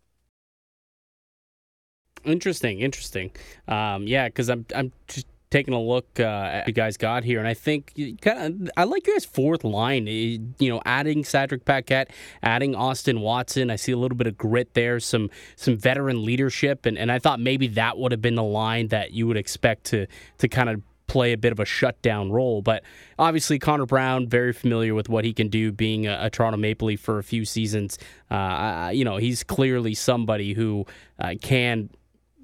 Interesting, 2.24 2.80
interesting. 2.80 3.32
Um, 3.68 4.08
yeah, 4.08 4.28
because 4.28 4.50
I'm 4.50 4.66
I'm 4.76 4.92
just 5.08 5.28
taking 5.50 5.74
a 5.74 5.82
look 5.82 6.20
uh, 6.20 6.24
at 6.24 6.68
you 6.68 6.74
guys 6.74 6.98
got 6.98 7.24
here, 7.24 7.40
and 7.40 7.48
I 7.48 7.54
think 7.54 7.94
kind 8.22 8.62
of 8.62 8.70
I 8.76 8.84
like 8.84 9.08
your 9.08 9.16
guys' 9.16 9.26
fourth 9.26 9.64
line. 9.64 10.08
Eh, 10.08 10.38
you 10.60 10.70
know, 10.70 10.82
adding 10.86 11.24
Cedric 11.24 11.66
Paquette, 11.66 12.12
adding 12.44 12.76
Austin 12.76 13.22
Watson. 13.22 13.70
I 13.70 13.76
see 13.76 13.92
a 13.92 13.98
little 13.98 14.18
bit 14.18 14.28
of 14.28 14.38
grit 14.38 14.74
there, 14.74 15.00
some 15.00 15.30
some 15.56 15.78
veteran 15.78 16.26
leadership, 16.26 16.86
and, 16.86 16.98
and 16.98 17.12
I 17.12 17.20
thought 17.20 17.40
maybe 17.40 17.68
that 17.70 17.98
would 17.98 18.12
have 18.12 18.22
been 18.22 18.36
the 18.36 18.44
line 18.44 18.88
that 18.90 19.12
you 19.12 19.28
would 19.28 19.38
expect 19.38 19.86
to 19.86 20.08
to 20.40 20.48
kind 20.48 20.70
of 20.70 20.82
play 21.08 21.32
a 21.32 21.38
bit 21.38 21.54
of 21.54 21.60
a 21.60 21.66
shutdown 21.66 22.32
role. 22.32 22.62
But 22.62 22.84
obviously, 23.18 23.60
Connor 23.60 23.86
Brown, 23.86 24.28
very 24.28 24.54
familiar 24.54 24.94
with 24.94 25.08
what 25.10 25.24
he 25.24 25.34
can 25.34 25.48
do 25.48 25.72
being 25.72 26.06
a, 26.06 26.18
a 26.24 26.30
Toronto 26.30 26.58
Maple 26.58 26.90
Leaf 26.90 27.00
for 27.00 27.18
a 27.18 27.24
few 27.24 27.46
seasons. 27.46 27.98
Uh, 28.30 28.92
you 28.94 29.06
know, 29.06 29.18
he's 29.18 29.44
clearly 29.44 29.94
somebody 29.94 30.54
who 30.54 30.86
uh, 31.20 31.36
can 31.42 31.90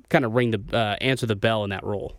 kind 0.09 0.25
of 0.25 0.33
ring 0.33 0.51
the 0.51 0.63
uh, 0.71 0.95
answer 1.01 1.25
the 1.25 1.35
bell 1.35 1.63
in 1.63 1.69
that 1.71 1.83
role. 1.83 2.15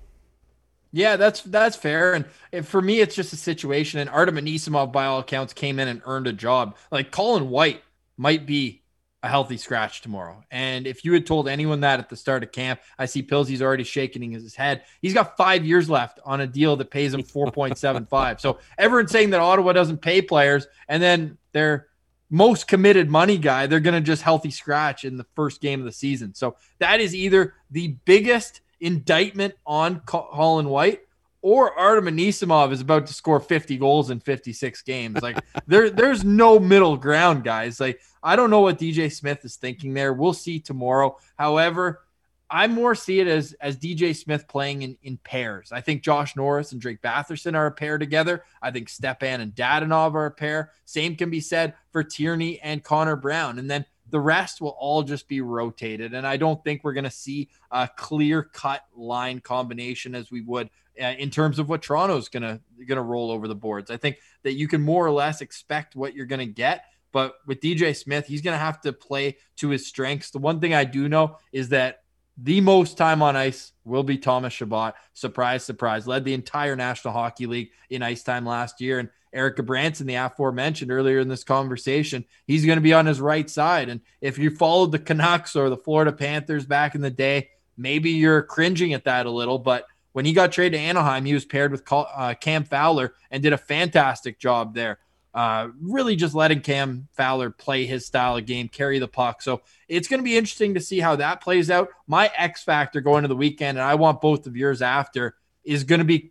Yeah, 0.95 1.17
that's 1.17 1.41
that's 1.43 1.75
fair. 1.75 2.15
And 2.53 2.67
for 2.67 2.81
me, 2.81 3.01
it's 3.01 3.17
just 3.17 3.33
a 3.33 3.37
situation. 3.37 3.99
And 3.99 4.09
Artem 4.09 4.37
Anisimov, 4.37 4.93
by 4.93 5.07
all 5.07 5.19
accounts, 5.19 5.53
came 5.53 5.81
in 5.81 5.89
and 5.89 6.01
earned 6.07 6.29
a 6.29 6.33
job. 6.33 6.77
Like 6.93 7.11
Colin 7.11 7.51
White 7.51 7.83
might 8.17 8.47
be 8.47 8.85
a 9.25 9.29
healthy 9.29 9.57
scratch 9.57 10.03
tomorrow. 10.03 10.45
And 10.53 10.87
if 10.87 11.05
you 11.05 11.13
had 11.13 11.27
told 11.27 11.49
anyone 11.49 11.81
that 11.81 11.99
at 11.99 12.11
the 12.11 12.17
start 12.17 12.45
of 12.45 12.53
camp, 12.53 12.79
I 12.97 13.07
see 13.07 13.23
Pilsy's 13.23 13.61
already 13.61 13.83
shaking 13.83 14.31
his 14.31 14.55
head. 14.55 14.85
He's 15.03 15.15
got 15.15 15.37
five 15.37 15.65
years 15.65 15.91
left 15.91 16.21
on 16.25 16.43
a 16.43 16.47
deal 16.47 16.77
that 16.77 16.93
pays 16.93 17.13
him 17.13 17.23
4.75. 17.25 18.41
so 18.41 18.59
everyone's 18.79 19.11
saying 19.11 19.31
that 19.31 19.41
Ottawa 19.41 19.73
doesn't 19.73 19.99
pay 19.99 20.23
players, 20.23 20.69
and 20.89 21.03
then 21.03 21.39
their 21.51 21.89
most 22.31 22.69
committed 22.69 23.11
money 23.11 23.39
guy, 23.39 23.67
they're 23.67 23.81
going 23.81 23.95
to 23.95 24.01
just 24.01 24.23
healthy 24.23 24.51
scratch 24.53 25.05
in 25.05 25.17
the 25.17 25.27
first 25.35 25.61
game 25.61 25.81
of 25.81 25.87
the 25.87 25.93
season. 25.93 26.35
So 26.35 26.57
that 26.79 27.01
is 27.01 27.17
either 27.17 27.55
the 27.71 27.97
biggest 28.05 28.61
indictment 28.85 29.55
on 29.67 30.01
Colin 30.01 30.69
White 30.69 31.01
or 31.41 31.77
Artem 31.79 32.07
Anisimov 32.07 32.73
is 32.73 32.81
about 32.81 33.07
to 33.07 33.15
score 33.15 33.41
50 33.41 33.77
goals 33.79 34.11
in 34.11 34.21
56 34.21 34.83
games. 34.83 35.21
Like 35.23 35.39
there, 35.67 35.91
there's 35.91 36.23
no 36.23 36.59
middle 36.59 36.97
ground, 36.97 37.45
guys. 37.45 37.81
Like 37.81 38.01
I 38.23 38.37
don't 38.37 38.51
know 38.51 38.61
what 38.61 38.79
DJ 38.79 39.13
Smith 39.13 39.45
is 39.45 39.57
thinking 39.57 39.95
there. 39.95 40.13
We'll 40.13 40.33
see 40.33 40.61
tomorrow. 40.61 41.19
However, 41.39 42.03
I 42.51 42.67
more 42.67 42.95
see 42.95 43.21
it 43.21 43.27
as 43.27 43.55
as 43.55 43.77
DJ 43.77 44.15
Smith 44.15 44.47
playing 44.47 44.83
in, 44.83 44.97
in 45.03 45.17
pairs. 45.17 45.73
I 45.73 45.81
think 45.81 46.03
Josh 46.03 46.37
Norris 46.37 46.73
and 46.73 46.81
Drake 46.81 47.01
Batherson 47.03 47.57
are 47.57 47.67
a 47.67 47.73
pair 47.73 47.99
together. 47.99 48.45
I 48.63 48.71
think 48.71 48.89
Stepan 48.89 49.41
and 49.41 49.55
Dadonov 49.55 50.15
are 50.15 50.27
a 50.27 50.31
pair. 50.31 50.73
Same 50.85 51.17
can 51.17 51.31
be 51.31 51.41
said 51.41 51.75
for 51.91 52.05
Tierney 52.05 52.61
and 52.61 52.85
Connor 52.85 53.17
Brown. 53.17 53.59
And 53.59 53.71
then 53.71 53.87
the 54.11 54.21
rest 54.21 54.61
will 54.61 54.77
all 54.79 55.03
just 55.03 55.29
be 55.29 55.41
rotated. 55.41 56.15
And 56.15 56.27
I 56.27 56.37
don't 56.37 56.63
think 56.63 56.85
we're 56.85 56.93
going 56.93 57.05
to 57.05 57.11
see 57.11 57.49
a 57.71 57.89
clear 57.97 58.43
cut 58.43 58.85
line 58.95 59.41
combination 59.41 60.15
as 60.15 60.31
we 60.31 60.41
would 60.43 60.71
uh, 61.01 61.07
in 61.19 61.31
terms 61.31 61.59
of 61.59 61.69
what 61.69 61.83
Toronto's 61.83 62.29
going 62.29 62.43
to 62.43 62.61
going 62.87 62.97
to 62.97 63.03
roll 63.03 63.31
over 63.31 63.49
the 63.49 63.55
boards. 63.55 63.91
I 63.91 63.97
think 63.97 64.19
that 64.43 64.55
you 64.55 64.69
can 64.69 64.83
more 64.83 65.05
or 65.07 65.11
less 65.11 65.41
expect 65.41 65.97
what 65.97 66.15
you're 66.15 66.27
going 66.27 66.47
to 66.47 66.47
get. 66.47 66.85
But 67.13 67.35
with 67.47 67.61
DJ 67.61 67.97
Smith, 67.97 68.27
he's 68.27 68.43
going 68.43 68.55
to 68.55 68.59
have 68.59 68.81
to 68.83 68.93
play 68.93 69.39
to 69.57 69.69
his 69.69 69.87
strengths. 69.87 70.31
The 70.31 70.39
one 70.39 70.61
thing 70.61 70.75
I 70.75 70.85
do 70.85 71.09
know 71.09 71.39
is 71.53 71.69
that 71.69 72.03
the 72.37 72.61
most 72.61 72.99
time 72.99 73.23
on 73.23 73.37
ice 73.37 73.73
will 73.85 74.03
be 74.03 74.19
Thomas 74.19 74.53
Chabot. 74.53 74.95
Surprise, 75.13 75.65
surprise. 75.65 76.07
Led 76.09 76.25
the 76.25 76.35
entire 76.35 76.75
National 76.75 77.15
Hockey 77.15 77.47
League 77.47 77.71
in 77.91 78.03
ice 78.03 78.25
time 78.25 78.45
last 78.45 78.81
year. 78.81 78.99
And 78.99 79.09
Erik 79.35 79.57
Gudbranson, 79.57 80.07
the 80.07 80.15
aforementioned 80.15 80.91
earlier 80.91 81.19
in 81.19 81.29
this 81.29 81.45
conversation, 81.45 82.25
he's 82.47 82.65
going 82.65 82.79
to 82.79 82.83
be 82.83 82.95
on 82.95 83.07
his 83.07 83.21
right 83.21 83.51
side. 83.51 83.89
And 83.89 84.01
if 84.21 84.39
you 84.39 84.51
followed 84.51 84.93
the 84.93 84.99
Canucks 84.99 85.57
or 85.57 85.69
the 85.69 85.77
Florida 85.77 86.13
Panthers 86.13 86.65
back 86.65 86.95
in 86.95 87.01
the 87.01 87.11
day, 87.11 87.51
maybe 87.77 88.11
you're 88.11 88.43
cringing 88.43 88.95
at 88.95 89.05
that 89.05 89.27
a 89.27 89.31
little. 89.31 89.59
But 89.59 89.87
when 90.13 90.25
he 90.25 90.33
got 90.33 90.53
traded 90.53 90.79
to 90.79 90.85
Anaheim, 90.85 91.25
he 91.25 91.35
was 91.35 91.45
paired 91.45 91.73
with 91.73 91.83
uh, 91.91 92.35
Cam 92.41 92.65
Fowler 92.65 93.15
and 93.31 93.43
did 93.43 93.53
a 93.53 93.59
fantastic 93.59 94.39
job 94.39 94.75
there. 94.75 95.01
Uh, 95.35 95.71
really 95.81 96.15
just 96.15 96.37
letting 96.37 96.61
Cam 96.61 97.09
Fowler 97.13 97.51
play 97.51 97.87
his 97.87 98.07
style 98.07 98.37
of 98.37 98.47
game, 98.47 98.69
carry 98.69 99.01
the 99.01 99.09
puck. 99.09 99.43
So 99.43 99.63
it's 99.89 100.07
going 100.07 100.21
to 100.21 100.25
be 100.25 100.37
interesting 100.37 100.75
to 100.75 100.81
see 100.81 101.01
how 101.01 101.17
that 101.17 101.41
plays 101.41 101.73
out. 101.73 101.89
My 102.07 102.31
X 102.37 102.63
factor 102.63 103.01
going 103.01 103.23
to 103.23 103.29
the 103.29 103.35
weekend, 103.35 103.77
and 103.77 103.85
I 103.85 103.97
want 103.97 104.21
both 104.21 104.47
of 104.47 104.57
yours 104.57 104.81
after, 104.81 105.35
is 105.65 105.83
going 105.83 105.99
to 105.99 106.05
be 106.05 106.31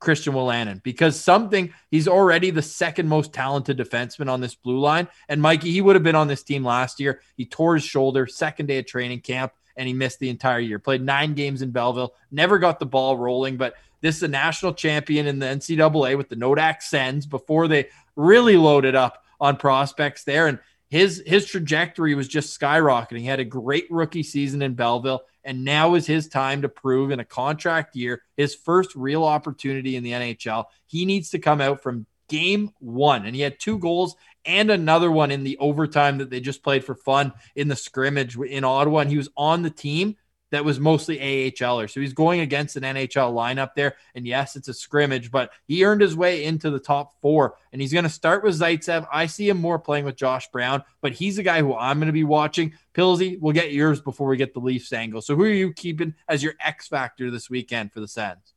Christian 0.00 0.32
Wolanin 0.32 0.82
because 0.82 1.20
something 1.20 1.72
he's 1.90 2.08
already 2.08 2.50
the 2.50 2.62
second 2.62 3.08
most 3.08 3.32
talented 3.32 3.78
defenseman 3.78 4.30
on 4.30 4.40
this 4.40 4.54
blue 4.54 4.80
line. 4.80 5.06
And 5.28 5.40
Mikey, 5.40 5.70
he 5.70 5.82
would 5.82 5.94
have 5.94 6.02
been 6.02 6.16
on 6.16 6.26
this 6.26 6.42
team 6.42 6.64
last 6.64 6.98
year. 6.98 7.20
He 7.36 7.46
tore 7.46 7.74
his 7.74 7.84
shoulder 7.84 8.26
second 8.26 8.66
day 8.66 8.78
of 8.78 8.86
training 8.86 9.20
camp 9.20 9.52
and 9.76 9.86
he 9.86 9.94
missed 9.94 10.18
the 10.18 10.30
entire 10.30 10.58
year. 10.58 10.78
Played 10.78 11.02
nine 11.02 11.34
games 11.34 11.62
in 11.62 11.70
Belleville, 11.70 12.14
never 12.32 12.58
got 12.58 12.80
the 12.80 12.86
ball 12.86 13.16
rolling. 13.16 13.56
But 13.56 13.74
this 14.00 14.16
is 14.16 14.22
a 14.22 14.28
national 14.28 14.74
champion 14.74 15.26
in 15.26 15.38
the 15.38 15.46
NCAA 15.46 16.16
with 16.16 16.30
the 16.30 16.36
Nodak 16.36 16.82
Sens 16.82 17.26
before 17.26 17.68
they 17.68 17.88
really 18.16 18.56
loaded 18.56 18.94
up 18.94 19.24
on 19.38 19.56
prospects 19.56 20.24
there. 20.24 20.46
And 20.46 20.58
his 20.88 21.22
his 21.26 21.46
trajectory 21.46 22.14
was 22.14 22.26
just 22.26 22.58
skyrocketing. 22.58 23.20
He 23.20 23.26
had 23.26 23.38
a 23.38 23.44
great 23.44 23.86
rookie 23.90 24.22
season 24.22 24.62
in 24.62 24.74
Belleville 24.74 25.22
and 25.50 25.64
now 25.64 25.96
is 25.96 26.06
his 26.06 26.28
time 26.28 26.62
to 26.62 26.68
prove 26.68 27.10
in 27.10 27.18
a 27.18 27.24
contract 27.24 27.96
year, 27.96 28.22
his 28.36 28.54
first 28.54 28.94
real 28.94 29.24
opportunity 29.24 29.96
in 29.96 30.04
the 30.04 30.12
NHL. 30.12 30.66
He 30.86 31.04
needs 31.04 31.30
to 31.30 31.40
come 31.40 31.60
out 31.60 31.82
from 31.82 32.06
game 32.28 32.70
one. 32.78 33.26
And 33.26 33.34
he 33.34 33.42
had 33.42 33.58
two 33.58 33.76
goals 33.80 34.14
and 34.44 34.70
another 34.70 35.10
one 35.10 35.32
in 35.32 35.42
the 35.42 35.58
overtime 35.58 36.18
that 36.18 36.30
they 36.30 36.38
just 36.38 36.62
played 36.62 36.84
for 36.84 36.94
fun 36.94 37.32
in 37.56 37.66
the 37.66 37.74
scrimmage 37.74 38.36
in 38.38 38.62
Ottawa. 38.62 39.00
And 39.00 39.10
he 39.10 39.16
was 39.16 39.28
on 39.36 39.62
the 39.62 39.70
team 39.70 40.16
that 40.50 40.64
was 40.64 40.78
mostly 40.78 41.18
AHLer. 41.18 41.88
So 41.88 42.00
he's 42.00 42.12
going 42.12 42.40
against 42.40 42.76
an 42.76 42.82
NHL 42.82 43.32
lineup 43.32 43.74
there. 43.74 43.96
And 44.14 44.26
yes, 44.26 44.56
it's 44.56 44.68
a 44.68 44.74
scrimmage, 44.74 45.30
but 45.30 45.50
he 45.66 45.84
earned 45.84 46.00
his 46.00 46.16
way 46.16 46.44
into 46.44 46.70
the 46.70 46.78
top 46.78 47.20
four. 47.20 47.54
And 47.72 47.80
he's 47.80 47.92
going 47.92 48.04
to 48.04 48.10
start 48.10 48.42
with 48.42 48.58
Zaitsev. 48.58 49.06
I 49.12 49.26
see 49.26 49.48
him 49.48 49.60
more 49.60 49.78
playing 49.78 50.04
with 50.04 50.16
Josh 50.16 50.50
Brown, 50.50 50.82
but 51.00 51.12
he's 51.12 51.38
a 51.38 51.42
guy 51.42 51.60
who 51.60 51.74
I'm 51.74 51.98
going 51.98 52.06
to 52.06 52.12
be 52.12 52.24
watching. 52.24 52.74
Pilsy, 52.94 53.38
we'll 53.40 53.54
get 53.54 53.72
yours 53.72 54.00
before 54.00 54.28
we 54.28 54.36
get 54.36 54.54
the 54.54 54.60
Leafs 54.60 54.92
angle. 54.92 55.22
So 55.22 55.36
who 55.36 55.44
are 55.44 55.48
you 55.48 55.72
keeping 55.72 56.14
as 56.28 56.42
your 56.42 56.54
X 56.64 56.88
factor 56.88 57.30
this 57.30 57.48
weekend 57.48 57.92
for 57.92 58.00
the 58.00 58.08
Sens? 58.08 58.54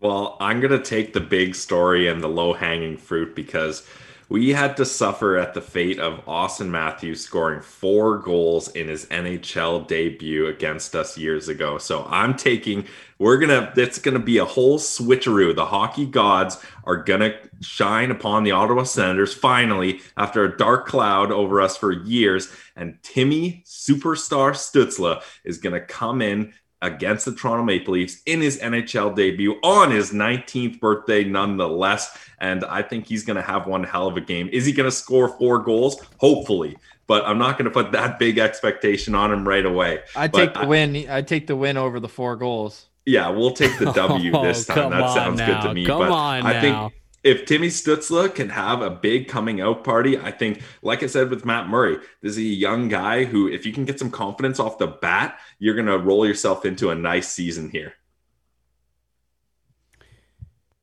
Well, 0.00 0.36
I'm 0.38 0.60
going 0.60 0.70
to 0.70 0.82
take 0.82 1.14
the 1.14 1.20
big 1.20 1.54
story 1.54 2.08
and 2.08 2.22
the 2.22 2.28
low 2.28 2.52
hanging 2.52 2.96
fruit 2.96 3.34
because– 3.34 3.86
we 4.28 4.50
had 4.50 4.76
to 4.78 4.84
suffer 4.84 5.36
at 5.36 5.54
the 5.54 5.60
fate 5.60 5.98
of 5.98 6.26
Austin 6.28 6.70
Matthews 6.70 7.20
scoring 7.20 7.60
four 7.60 8.18
goals 8.18 8.68
in 8.68 8.88
his 8.88 9.06
NHL 9.06 9.86
debut 9.86 10.46
against 10.46 10.94
us 10.94 11.18
years 11.18 11.48
ago. 11.48 11.78
So 11.78 12.04
I'm 12.08 12.34
taking, 12.36 12.86
we're 13.18 13.36
gonna, 13.38 13.72
it's 13.76 13.98
gonna 13.98 14.18
be 14.18 14.38
a 14.38 14.44
whole 14.44 14.78
switcheroo. 14.78 15.54
The 15.54 15.66
hockey 15.66 16.06
gods 16.06 16.58
are 16.84 16.96
gonna 16.96 17.34
shine 17.60 18.10
upon 18.10 18.44
the 18.44 18.52
Ottawa 18.52 18.84
Senators 18.84 19.34
finally 19.34 20.00
after 20.16 20.44
a 20.44 20.56
dark 20.56 20.86
cloud 20.86 21.30
over 21.30 21.60
us 21.60 21.76
for 21.76 21.92
years. 21.92 22.48
And 22.76 22.98
Timmy 23.02 23.62
Superstar 23.66 24.52
Stützle 24.52 25.22
is 25.44 25.58
gonna 25.58 25.80
come 25.80 26.22
in 26.22 26.54
against 26.84 27.24
the 27.24 27.34
Toronto 27.34 27.64
Maple 27.64 27.94
Leafs 27.94 28.20
in 28.26 28.40
his 28.40 28.60
NHL 28.60 29.16
debut 29.16 29.58
on 29.62 29.90
his 29.90 30.12
19th 30.12 30.78
birthday, 30.78 31.24
nonetheless. 31.24 32.16
And 32.38 32.64
I 32.66 32.82
think 32.82 33.06
he's 33.06 33.24
going 33.24 33.36
to 33.36 33.42
have 33.42 33.66
one 33.66 33.82
hell 33.82 34.06
of 34.06 34.16
a 34.16 34.20
game. 34.20 34.48
Is 34.52 34.66
he 34.66 34.72
going 34.72 34.88
to 34.88 34.94
score 34.94 35.28
four 35.28 35.60
goals? 35.60 36.00
Hopefully. 36.18 36.76
But 37.06 37.24
I'm 37.24 37.38
not 37.38 37.58
going 37.58 37.64
to 37.64 37.70
put 37.70 37.92
that 37.92 38.18
big 38.18 38.38
expectation 38.38 39.14
on 39.14 39.32
him 39.32 39.46
right 39.48 39.64
away. 39.64 40.00
I 40.14 40.28
take 40.28 40.54
the 40.54 40.60
I, 40.60 40.66
win. 40.66 41.06
I 41.08 41.22
take 41.22 41.46
the 41.46 41.56
win 41.56 41.76
over 41.76 42.00
the 42.00 42.08
four 42.08 42.36
goals. 42.36 42.86
Yeah, 43.06 43.28
we'll 43.30 43.52
take 43.52 43.78
the 43.78 43.92
W 43.92 44.32
oh, 44.34 44.42
this 44.42 44.66
time. 44.66 44.90
that 44.90 45.12
sounds 45.12 45.38
now. 45.38 45.46
good 45.62 45.68
to 45.68 45.74
me. 45.74 45.86
Come 45.86 45.98
but 45.98 46.10
on 46.10 46.46
I 46.46 46.52
now. 46.52 46.60
think 46.60 46.94
if 47.24 47.46
Timmy 47.46 47.68
Stützle 47.68 48.32
can 48.32 48.50
have 48.50 48.82
a 48.82 48.90
big 48.90 49.28
coming 49.28 49.60
out 49.60 49.82
party, 49.82 50.18
I 50.18 50.30
think, 50.30 50.62
like 50.82 51.02
I 51.02 51.06
said 51.06 51.30
with 51.30 51.46
Matt 51.46 51.68
Murray, 51.68 51.96
this 52.20 52.32
is 52.32 52.38
a 52.38 52.42
young 52.42 52.88
guy 52.88 53.24
who, 53.24 53.48
if 53.48 53.64
you 53.64 53.72
can 53.72 53.86
get 53.86 53.98
some 53.98 54.10
confidence 54.10 54.60
off 54.60 54.76
the 54.76 54.86
bat, 54.86 55.38
you're 55.58 55.74
going 55.74 55.86
to 55.86 55.98
roll 55.98 56.26
yourself 56.26 56.66
into 56.66 56.90
a 56.90 56.94
nice 56.94 57.28
season 57.28 57.70
here. 57.70 57.94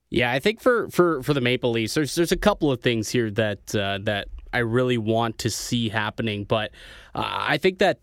Yeah, 0.10 0.32
I 0.32 0.39
think 0.39 0.60
for 0.60 0.89
for 0.89 1.23
for 1.23 1.34
the 1.34 1.39
Maple 1.39 1.71
Leafs, 1.71 1.93
there's 1.93 2.15
there's 2.15 2.34
a 2.34 2.38
couple 2.38 2.69
of 2.69 2.82
things 2.82 3.08
here 3.08 3.32
that 3.32 3.73
uh, 3.73 3.99
that 4.01 4.27
I 4.51 4.58
really 4.58 4.97
want 4.97 5.38
to 5.38 5.49
see 5.49 5.88
happening, 5.88 6.43
but 6.43 6.71
uh, 7.15 7.23
I 7.23 7.58
think 7.58 7.80
that 7.80 7.99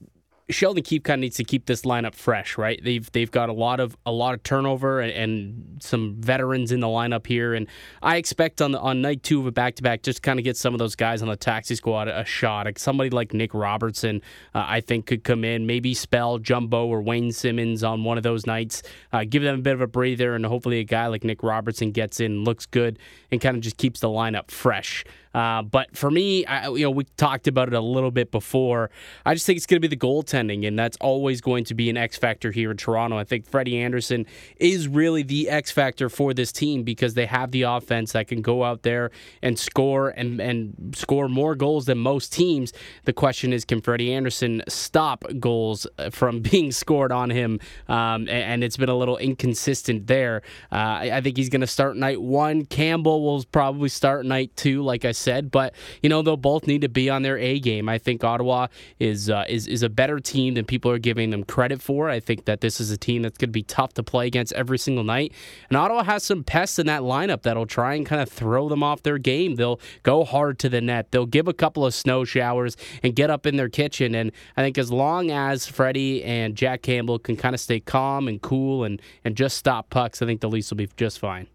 Sheldon 0.51 0.83
Keefe 0.83 1.03
kind 1.03 1.19
of 1.19 1.23
needs 1.23 1.37
to 1.37 1.45
keep 1.45 1.67
this 1.67 1.83
lineup 1.83 2.15
fresh, 2.15 2.57
right? 2.57 2.83
They've 2.83 3.11
they've 3.13 3.31
got 3.31 3.51
a 3.51 3.53
lot 3.53 3.81
of 3.81 3.97
a 4.07 4.13
lot 4.13 4.33
of 4.33 4.43
turnover 4.43 5.01
and, 5.01 5.13
and 5.13 5.83
some 5.83 6.17
veterans 6.19 6.73
in 6.73 6.81
the 6.81 6.87
lineup 6.87 7.27
here, 7.27 7.53
and 7.53 7.67
I 8.03 8.17
expect 8.17 8.63
on 8.63 8.73
the, 8.73 8.81
on 8.81 9.03
night 9.03 9.23
two 9.23 9.41
of 9.41 9.47
a 9.47 9.53
back 9.53 9.75
to 9.75 9.83
back 9.83 10.03
just 10.03 10.23
kind 10.23 10.39
of 10.39 10.45
get 10.45 10.57
some 10.57 10.75
of 10.75 10.79
those 10.79 10.95
guys 10.95 11.21
on 11.21 11.29
the 11.29 11.37
taxi 11.37 11.75
squad 11.75 12.09
a, 12.09 12.25
shot. 12.25 12.65
Like 12.65 12.79
somebody 12.79 13.11
like 13.11 13.35
Nick 13.35 13.53
Robertson, 13.53 14.23
uh, 14.55 14.65
I 14.67 14.81
think 14.81 15.05
could 15.07 15.23
come 15.23 15.45
in, 15.45 15.67
maybe 15.67 15.93
spell 15.93 16.39
Jumbo 16.39 16.87
or 16.87 17.03
Wayne 17.03 17.31
Simmonds 17.31 17.85
on 17.85 18.05
one 18.05 18.17
of 18.17 18.23
those 18.23 18.47
nights, 18.47 18.83
uh, 19.13 19.25
give 19.29 19.43
them 19.43 19.59
a 19.59 19.63
bit 19.63 19.75
of 19.75 19.83
a 19.83 19.87
breather, 19.87 20.35
and 20.35 20.47
hopefully 20.47 20.79
a 20.79 20.85
guy 20.85 21.09
like 21.09 21.25
Nick 21.25 21.43
Robertson 21.43 21.93
gets 21.93 22.21
in, 22.21 22.45
looks 22.45 22.65
good, 22.65 22.99
and 23.31 23.41
kind 23.41 23.55
of 23.55 23.63
just 23.63 23.77
keeps 23.77 24.01
the 24.01 24.09
lineup 24.09 24.51
fresh. 24.51 25.05
Uh, 25.35 25.63
but 25.63 25.97
for 25.97 26.11
me, 26.11 26.45
I, 26.47 26.69
you 26.69 26.85
know, 26.85 26.91
we 26.91 27.05
talked 27.17 27.47
about 27.47 27.69
it 27.69 27.75
a 27.75 27.81
little 27.81 28.11
bit 28.11 28.31
before. 28.31 28.91
I 29.25 29.35
just 29.35 29.47
think 29.47 29.57
it's 29.57 29.67
going 29.67 29.81
to 29.81 29.89
be 29.89 29.95
the 29.95 30.01
goaltending, 30.01 30.67
and 30.67 30.79
that's 30.79 30.97
always 31.01 31.41
going 31.41 31.65
to 31.65 31.75
be 31.75 31.91
an 31.91 31.97
X 31.97 32.17
factor 32.17 32.51
here 32.51 32.71
in 32.71 32.77
Toronto. 32.77 33.19
I 33.19 33.25
think 33.25 33.47
Freddie 33.47 33.79
Anderson 33.79 34.27
is 34.57 34.89
really 34.89 35.23
the 35.23 35.49
X 35.49 35.71
factor 35.71 36.09
for 36.09 36.35
this 36.35 36.53
team 36.53 36.83
because 36.83 37.15
they 37.15 37.27
have 37.27 37.51
the 37.51 37.63
offense 37.63 38.13
that 38.13 38.29
can 38.29 38.43
go 38.43 38.65
out 38.65 38.83
there 38.83 39.11
and 39.43 39.59
score 39.59 40.11
and 40.11 40.41
and 40.41 40.95
score 40.97 41.29
more 41.29 41.55
goals 41.55 41.87
than 41.87 41.99
most 41.99 42.33
teams. 42.33 42.73
The 43.05 43.13
question 43.13 43.53
is, 43.53 43.65
can 43.65 43.81
Freddie 43.81 44.13
Anderson 44.13 44.63
stop 44.69 45.25
goals 45.39 45.87
uh, 45.99 46.11
from 46.11 46.41
being 46.51 46.73
scored 46.73 47.13
on 47.13 47.31
him? 47.31 47.61
Um, 47.89 48.29
and, 48.29 48.59
it's 48.59 48.77
been 48.77 48.89
a 48.89 48.97
little 48.97 49.17
inconsistent 49.17 50.09
there. 50.09 50.43
Uh, 50.73 50.75
I, 50.75 51.11
I 51.15 51.21
think 51.21 51.37
he's 51.37 51.49
going 51.49 51.61
to 51.61 51.67
start 51.67 51.97
night 51.97 52.21
one. 52.21 52.65
Campbell 52.65 53.23
will 53.23 53.45
probably 53.53 53.89
start 53.89 54.27
night 54.27 54.55
two, 54.57 54.83
like 54.83 55.05
I 55.05 55.13
said. 55.19 55.51
But 55.51 55.75
you 56.03 56.09
know 56.09 56.23
they'll 56.23 56.37
both 56.37 56.67
need 56.67 56.83
to 56.83 56.89
be 56.89 57.11
on 57.11 57.23
their 57.23 57.39
A 57.39 57.59
game. 57.61 57.89
I 57.89 57.99
think 57.99 58.25
Ottawa 58.25 58.69
is 58.99 59.29
uh, 59.31 59.45
is 59.49 59.67
is 59.67 59.83
a 59.83 59.89
better 59.89 60.21
team 60.21 60.55
than 60.55 60.65
people 60.65 60.91
are 60.91 60.99
giving 60.99 61.31
them 61.31 61.45
credit 61.45 61.83
for. 61.83 62.09
I 62.09 62.21
think 62.21 62.45
that 62.47 62.61
this 62.61 62.81
is 62.81 62.91
a 62.91 62.97
team 62.97 63.23
that's 63.23 63.39
going 63.39 63.49
to 63.49 63.53
be 63.53 63.63
tough 63.63 63.95
to 63.95 64.03
play 64.03 64.27
against 64.27 64.53
every 64.53 64.79
single 64.79 65.05
night. 65.05 65.33
And 65.69 65.77
Ottawa 65.77 66.05
has 66.05 66.23
some 66.23 66.45
pests 66.45 66.79
in 66.79 66.87
that 66.87 67.03
lineup 67.03 67.43
that'll 67.43 67.67
try 67.67 67.95
and 67.95 68.07
kind 68.07 68.23
of 68.23 68.29
throw 68.29 68.69
them 68.69 68.83
off 68.83 69.03
their 69.03 69.19
game. 69.19 69.57
They'll 69.57 69.81
go 70.03 70.25
hard 70.25 70.59
to 70.61 70.69
the 70.69 70.81
net. 70.81 71.11
They'll 71.11 71.27
give 71.27 71.49
a 71.49 71.55
couple 71.55 71.85
of 71.85 71.95
snow 71.95 72.25
showers 72.25 72.77
and 73.03 73.15
get 73.15 73.31
up 73.31 73.47
in 73.47 73.57
their 73.57 73.69
kitchen. 73.69 74.15
And 74.15 74.33
I 74.57 74.63
think 74.63 74.79
as 74.79 74.91
long 74.91 75.31
as 75.31 75.67
Freddie 75.67 76.23
and 76.25 76.55
Jack 76.55 76.83
Campbell 76.83 77.19
can 77.19 77.37
kind 77.37 77.55
of 77.55 77.61
stay 77.61 77.81
calm 77.81 78.29
and 78.29 78.41
cool 78.41 78.85
and 78.85 79.01
and 79.25 79.37
just 79.37 79.57
stop 79.57 79.91
pucks, 79.91 80.23
I 80.23 80.27
think 80.27 80.41
the 80.41 80.49
Leafs 80.49 80.71
will 80.71 80.77
be 80.77 80.89
just 80.97 81.19
fine. 81.19 81.49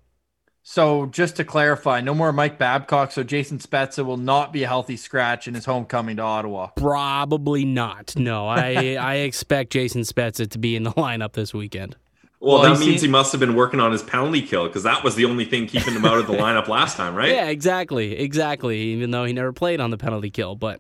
So 0.65 1.07
just 1.07 1.35
to 1.35 1.43
clarify, 1.43 1.99
no 1.99 2.13
more 2.13 2.31
Mike 2.31 2.57
Babcock. 2.57 3.11
So 3.11 3.21
Jason 3.21 3.59
Spezza 3.59 4.05
will 4.05 4.17
not 4.17 4.53
be 4.53 4.63
a 4.63 4.67
healthy 4.67 4.95
scratch 4.95 5.45
in 5.45 5.53
his 5.53 5.65
homecoming 5.65 6.15
to 6.15 6.21
Ottawa. 6.23 6.67
Probably 6.77 7.65
not. 7.65 8.15
No, 8.15 8.47
I 8.47 8.95
I 8.99 9.15
expect 9.15 9.71
Jason 9.73 10.01
Spezza 10.01 10.49
to 10.49 10.57
be 10.57 10.77
in 10.77 10.83
the 10.83 10.91
lineup 10.91 11.33
this 11.33 11.53
weekend. 11.53 11.97
Well, 12.39 12.61
well 12.61 12.73
that 12.73 12.79
means 12.79 13.01
seen... 13.01 13.09
he 13.09 13.11
must 13.11 13.33
have 13.33 13.39
been 13.39 13.55
working 13.55 13.81
on 13.81 13.91
his 13.91 14.03
penalty 14.03 14.41
kill 14.41 14.67
because 14.67 14.83
that 14.83 15.03
was 15.03 15.15
the 15.15 15.25
only 15.25 15.43
thing 15.43 15.67
keeping 15.67 15.93
him 15.93 16.05
out 16.05 16.17
of 16.17 16.27
the 16.27 16.33
lineup 16.37 16.69
last 16.69 16.95
time, 16.95 17.13
right? 17.13 17.31
Yeah, 17.31 17.49
exactly, 17.49 18.17
exactly. 18.17 18.79
Even 18.79 19.11
though 19.11 19.25
he 19.25 19.33
never 19.33 19.51
played 19.51 19.81
on 19.81 19.91
the 19.91 19.97
penalty 19.97 20.29
kill, 20.29 20.55
but 20.55 20.79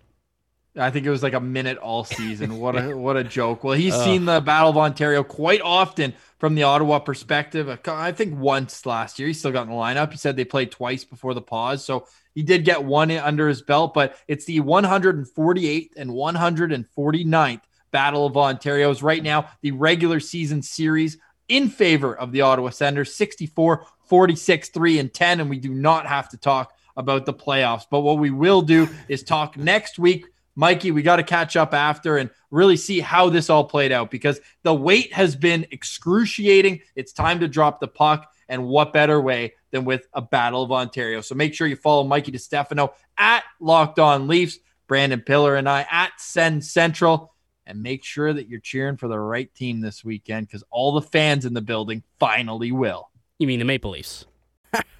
I 0.75 0.89
think 0.89 1.05
it 1.05 1.11
was 1.11 1.21
like 1.21 1.33
a 1.33 1.39
minute 1.39 1.77
all 1.77 2.03
season. 2.03 2.57
What 2.63 2.75
a 2.75 2.95
what 2.95 3.17
a 3.17 3.23
joke. 3.23 3.63
Well, 3.63 3.75
he's 3.77 3.93
uh, 3.93 4.03
seen 4.03 4.25
the 4.25 4.39
Battle 4.41 4.69
of 4.69 4.77
Ontario 4.77 5.23
quite 5.23 5.61
often 5.61 6.13
from 6.37 6.55
the 6.55 6.63
Ottawa 6.63 6.99
perspective. 6.99 7.79
I 7.87 8.11
think 8.11 8.39
once 8.39 8.85
last 8.85 9.19
year. 9.19 9.27
He 9.27 9.33
still 9.33 9.51
got 9.51 9.63
in 9.63 9.69
the 9.69 9.75
lineup. 9.75 10.11
He 10.11 10.17
said 10.17 10.35
they 10.35 10.45
played 10.45 10.71
twice 10.71 11.03
before 11.03 11.33
the 11.33 11.41
pause, 11.41 11.83
so 11.83 12.07
he 12.33 12.41
did 12.41 12.65
get 12.65 12.83
one 12.83 13.11
under 13.11 13.47
his 13.47 13.61
belt. 13.61 13.93
But 13.93 14.15
it's 14.27 14.45
the 14.45 14.61
148th 14.61 15.89
and 15.97 16.11
149th 16.11 17.61
Battle 17.91 18.25
of 18.25 18.37
Ontario's 18.37 19.03
right 19.03 19.21
now. 19.21 19.49
The 19.61 19.71
regular 19.71 20.19
season 20.19 20.61
series 20.61 21.17
in 21.49 21.69
favor 21.69 22.15
of 22.15 22.31
the 22.31 22.41
Ottawa 22.41 22.69
Senators, 22.69 23.13
64, 23.15 23.85
46, 24.05 24.69
3 24.69 24.99
and 24.99 25.13
10, 25.13 25.41
and 25.41 25.49
we 25.49 25.59
do 25.59 25.73
not 25.73 26.07
have 26.07 26.29
to 26.29 26.37
talk 26.37 26.73
about 26.95 27.25
the 27.25 27.33
playoffs. 27.33 27.85
But 27.89 28.01
what 28.01 28.19
we 28.19 28.29
will 28.29 28.61
do 28.61 28.87
is 29.07 29.23
talk 29.23 29.57
next 29.57 29.99
week 29.99 30.25
Mikey, 30.55 30.91
we 30.91 31.01
got 31.01 31.15
to 31.15 31.23
catch 31.23 31.55
up 31.55 31.73
after 31.73 32.17
and 32.17 32.29
really 32.51 32.77
see 32.77 32.99
how 32.99 33.29
this 33.29 33.49
all 33.49 33.63
played 33.63 33.91
out 33.91 34.11
because 34.11 34.39
the 34.63 34.73
wait 34.73 35.11
has 35.13 35.35
been 35.35 35.65
excruciating. 35.71 36.81
It's 36.95 37.11
time 37.11 37.39
to 37.39 37.47
drop 37.47 37.79
the 37.79 37.87
puck. 37.87 38.29
And 38.49 38.67
what 38.67 38.93
better 38.93 39.19
way 39.19 39.53
than 39.71 39.85
with 39.85 40.05
a 40.13 40.21
Battle 40.21 40.63
of 40.63 40.71
Ontario? 40.71 41.21
So 41.21 41.33
make 41.33 41.53
sure 41.53 41.65
you 41.65 41.75
follow 41.75 42.03
Mikey 42.03 42.33
DiStefano 42.33 42.91
at 43.17 43.43
Locked 43.59 43.99
On 43.99 44.27
Leafs, 44.27 44.59
Brandon 44.87 45.21
Pillar 45.21 45.55
and 45.55 45.67
I 45.67 45.87
at 45.89 46.11
Send 46.17 46.63
Central. 46.63 47.33
And 47.65 47.81
make 47.81 48.03
sure 48.03 48.31
that 48.31 48.49
you're 48.49 48.59
cheering 48.59 48.97
for 48.97 49.07
the 49.07 49.19
right 49.19 49.53
team 49.55 49.79
this 49.79 50.03
weekend 50.03 50.47
because 50.47 50.63
all 50.69 50.91
the 50.91 51.01
fans 51.01 51.45
in 51.45 51.53
the 51.53 51.61
building 51.61 52.03
finally 52.19 52.73
will. 52.73 53.09
You 53.39 53.47
mean 53.47 53.59
the 53.59 53.65
Maple 53.65 53.91
Leafs? 53.91 54.25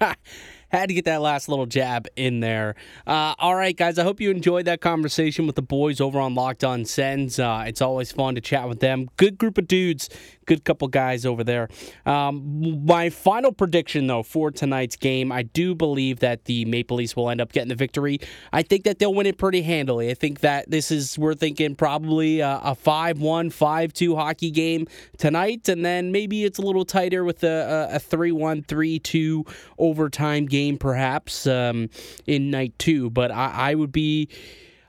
Had 0.74 0.88
to 0.88 0.94
get 0.94 1.04
that 1.04 1.20
last 1.20 1.48
little 1.48 1.66
jab 1.66 2.08
in 2.16 2.40
there. 2.40 2.74
Uh, 3.06 3.36
all 3.38 3.54
right, 3.54 3.76
guys. 3.76 3.96
I 3.96 4.02
hope 4.02 4.20
you 4.20 4.32
enjoyed 4.32 4.64
that 4.64 4.80
conversation 4.80 5.46
with 5.46 5.54
the 5.54 5.62
boys 5.62 6.00
over 6.00 6.18
on 6.18 6.34
Locked 6.34 6.64
On 6.64 6.84
Sens. 6.84 7.38
Uh, 7.38 7.62
it's 7.64 7.80
always 7.80 8.10
fun 8.10 8.34
to 8.34 8.40
chat 8.40 8.68
with 8.68 8.80
them. 8.80 9.08
Good 9.16 9.38
group 9.38 9.56
of 9.56 9.68
dudes. 9.68 10.10
Good 10.46 10.64
couple 10.64 10.88
guys 10.88 11.24
over 11.24 11.44
there. 11.44 11.68
Um, 12.04 12.84
my 12.84 13.08
final 13.08 13.52
prediction, 13.52 14.08
though, 14.08 14.24
for 14.24 14.50
tonight's 14.50 14.96
game, 14.96 15.30
I 15.30 15.44
do 15.44 15.76
believe 15.76 16.18
that 16.18 16.46
the 16.46 16.64
Maple 16.64 16.96
Leafs 16.96 17.14
will 17.14 17.30
end 17.30 17.40
up 17.40 17.52
getting 17.52 17.68
the 17.68 17.76
victory. 17.76 18.18
I 18.52 18.62
think 18.62 18.82
that 18.82 18.98
they'll 18.98 19.14
win 19.14 19.26
it 19.26 19.38
pretty 19.38 19.62
handily. 19.62 20.10
I 20.10 20.14
think 20.14 20.40
that 20.40 20.68
this 20.70 20.90
is, 20.90 21.16
we're 21.16 21.34
thinking 21.34 21.76
probably 21.76 22.40
a, 22.40 22.60
a 22.62 22.74
5 22.74 23.20
1, 23.20 23.50
5 23.50 23.92
2 23.92 24.16
hockey 24.16 24.50
game 24.50 24.88
tonight, 25.18 25.68
and 25.68 25.84
then 25.84 26.10
maybe 26.10 26.44
it's 26.44 26.58
a 26.58 26.62
little 26.62 26.84
tighter 26.84 27.22
with 27.22 27.44
a 27.44 28.00
3 28.02 28.32
1, 28.32 28.62
3 28.64 28.98
2 28.98 29.44
overtime 29.78 30.46
game 30.46 30.63
game, 30.64 30.78
perhaps 30.78 31.46
um, 31.46 31.88
in 32.26 32.50
night 32.50 32.78
two. 32.78 33.10
But 33.10 33.30
I, 33.30 33.70
I 33.70 33.74
would 33.74 33.92
be. 33.92 34.28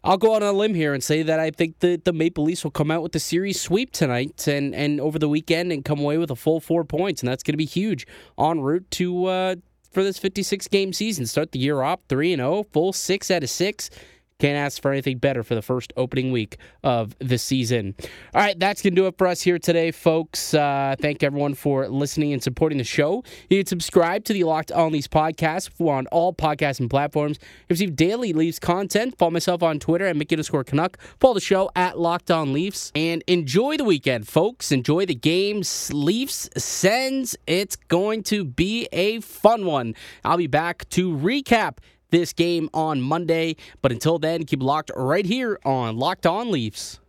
I'll 0.04 0.18
go 0.18 0.36
on 0.36 0.44
a 0.44 0.52
limb 0.52 0.76
here 0.76 0.94
and 0.94 1.04
say 1.04 1.24
that 1.24 1.40
I 1.40 1.50
think 1.50 1.80
that 1.80 2.06
the 2.06 2.14
Maple 2.14 2.44
Leafs 2.44 2.64
will 2.64 2.70
come 2.70 2.92
out 2.92 3.02
with 3.02 3.12
the 3.12 3.20
series 3.20 3.60
sweep 3.60 3.92
tonight 3.92 4.48
and, 4.48 4.76
and 4.76 5.02
over 5.02 5.18
the 5.18 5.28
weekend 5.28 5.72
and 5.72 5.84
come 5.84 6.00
away 6.00 6.20
with 6.20 6.30
a 6.30 6.36
full 6.36 6.60
four 6.60 6.84
points, 6.84 7.24
and 7.24 7.28
that's 7.28 7.42
going 7.42 7.54
to 7.54 7.58
be 7.58 7.66
huge 7.66 8.06
en 8.38 8.62
route 8.62 8.90
to 8.92 9.26
uh, 9.26 9.56
for 9.92 10.04
this 10.04 10.20
56 10.20 10.68
game 10.68 10.94
season. 10.94 11.26
Start 11.26 11.54
the 11.54 11.60
year 11.60 11.82
off 11.82 12.02
three 12.08 12.34
and 12.34 12.40
zero, 12.40 12.58
oh, 12.58 12.64
full 12.72 12.94
six 12.94 13.32
out 13.32 13.42
of 13.42 13.50
six. 13.50 13.90
Can't 14.39 14.58
ask 14.58 14.82
for 14.82 14.91
anything 14.91 15.17
better 15.17 15.43
for 15.43 15.56
the 15.56 15.62
first 15.62 15.93
opening 15.95 16.32
week 16.32 16.58
of 16.84 17.15
the 17.19 17.38
season. 17.38 17.95
All 18.34 18.41
right, 18.41 18.60
that's 18.60 18.82
going 18.82 18.93
to 18.93 19.02
do 19.02 19.08
it 19.08 19.17
for 19.17 19.28
us 19.28 19.41
here 19.41 19.58
today, 19.58 19.91
folks. 19.91 20.54
Uh, 20.54 20.95
thank 21.00 21.24
everyone 21.24 21.54
for 21.54 21.88
listening 21.88 22.34
and 22.34 22.43
supporting 22.43 22.78
the 22.78 22.84
show. 22.84 23.24
You 23.50 23.60
can 23.60 23.65
subscribe 23.65 24.26
to 24.26 24.34
the 24.34 24.43
Locked 24.43 24.74
On 24.74 24.91
Leafs 24.91 25.08
podcast 25.08 25.69
on 25.80 26.08
all 26.08 26.34
podcasting 26.34 26.89
platforms. 26.89 27.39
receive 27.69 27.95
daily 27.95 28.34
Leafs 28.34 28.60
content. 28.60 29.17
Follow 29.17 29.32
myself 29.32 29.63
on 29.63 29.80
Twitter 29.80 30.06
at 30.06 30.17
Mickey 30.17 30.36
underscore 30.36 30.65
Canuck. 30.65 30.98
Follow 31.21 31.36
the 31.36 31.39
show 31.39 31.69
at 31.74 31.98
Locked 31.98 32.30
On 32.30 32.52
Leafs. 32.52 32.91
And 32.93 33.24
enjoy 33.28 33.78
the 33.78 33.86
weekend, 33.86 34.28
folks. 34.28 34.69
Enjoy 34.69 35.06
the 35.06 35.15
games. 35.15 35.93
Leafs 35.93 36.50
sends. 36.58 37.38
It's 37.48 37.78
going 37.78 38.24
to 38.24 38.43
be 38.43 38.89
a 38.91 39.21
fun 39.21 39.65
one. 39.65 39.95
I'll 40.26 40.36
be 40.36 40.48
back 40.48 40.89
to 40.89 41.15
recap 41.15 41.78
this 42.15 42.34
game 42.34 42.69
on 42.73 43.01
Monday. 43.01 43.56
But 43.82 43.91
until 43.91 44.19
then, 44.19 44.45
keep 44.45 44.62
locked 44.62 44.91
right 44.95 45.25
here 45.25 45.60
on 45.65 45.97
Locked 45.97 46.25
On 46.25 46.49
Leafs. 46.51 46.99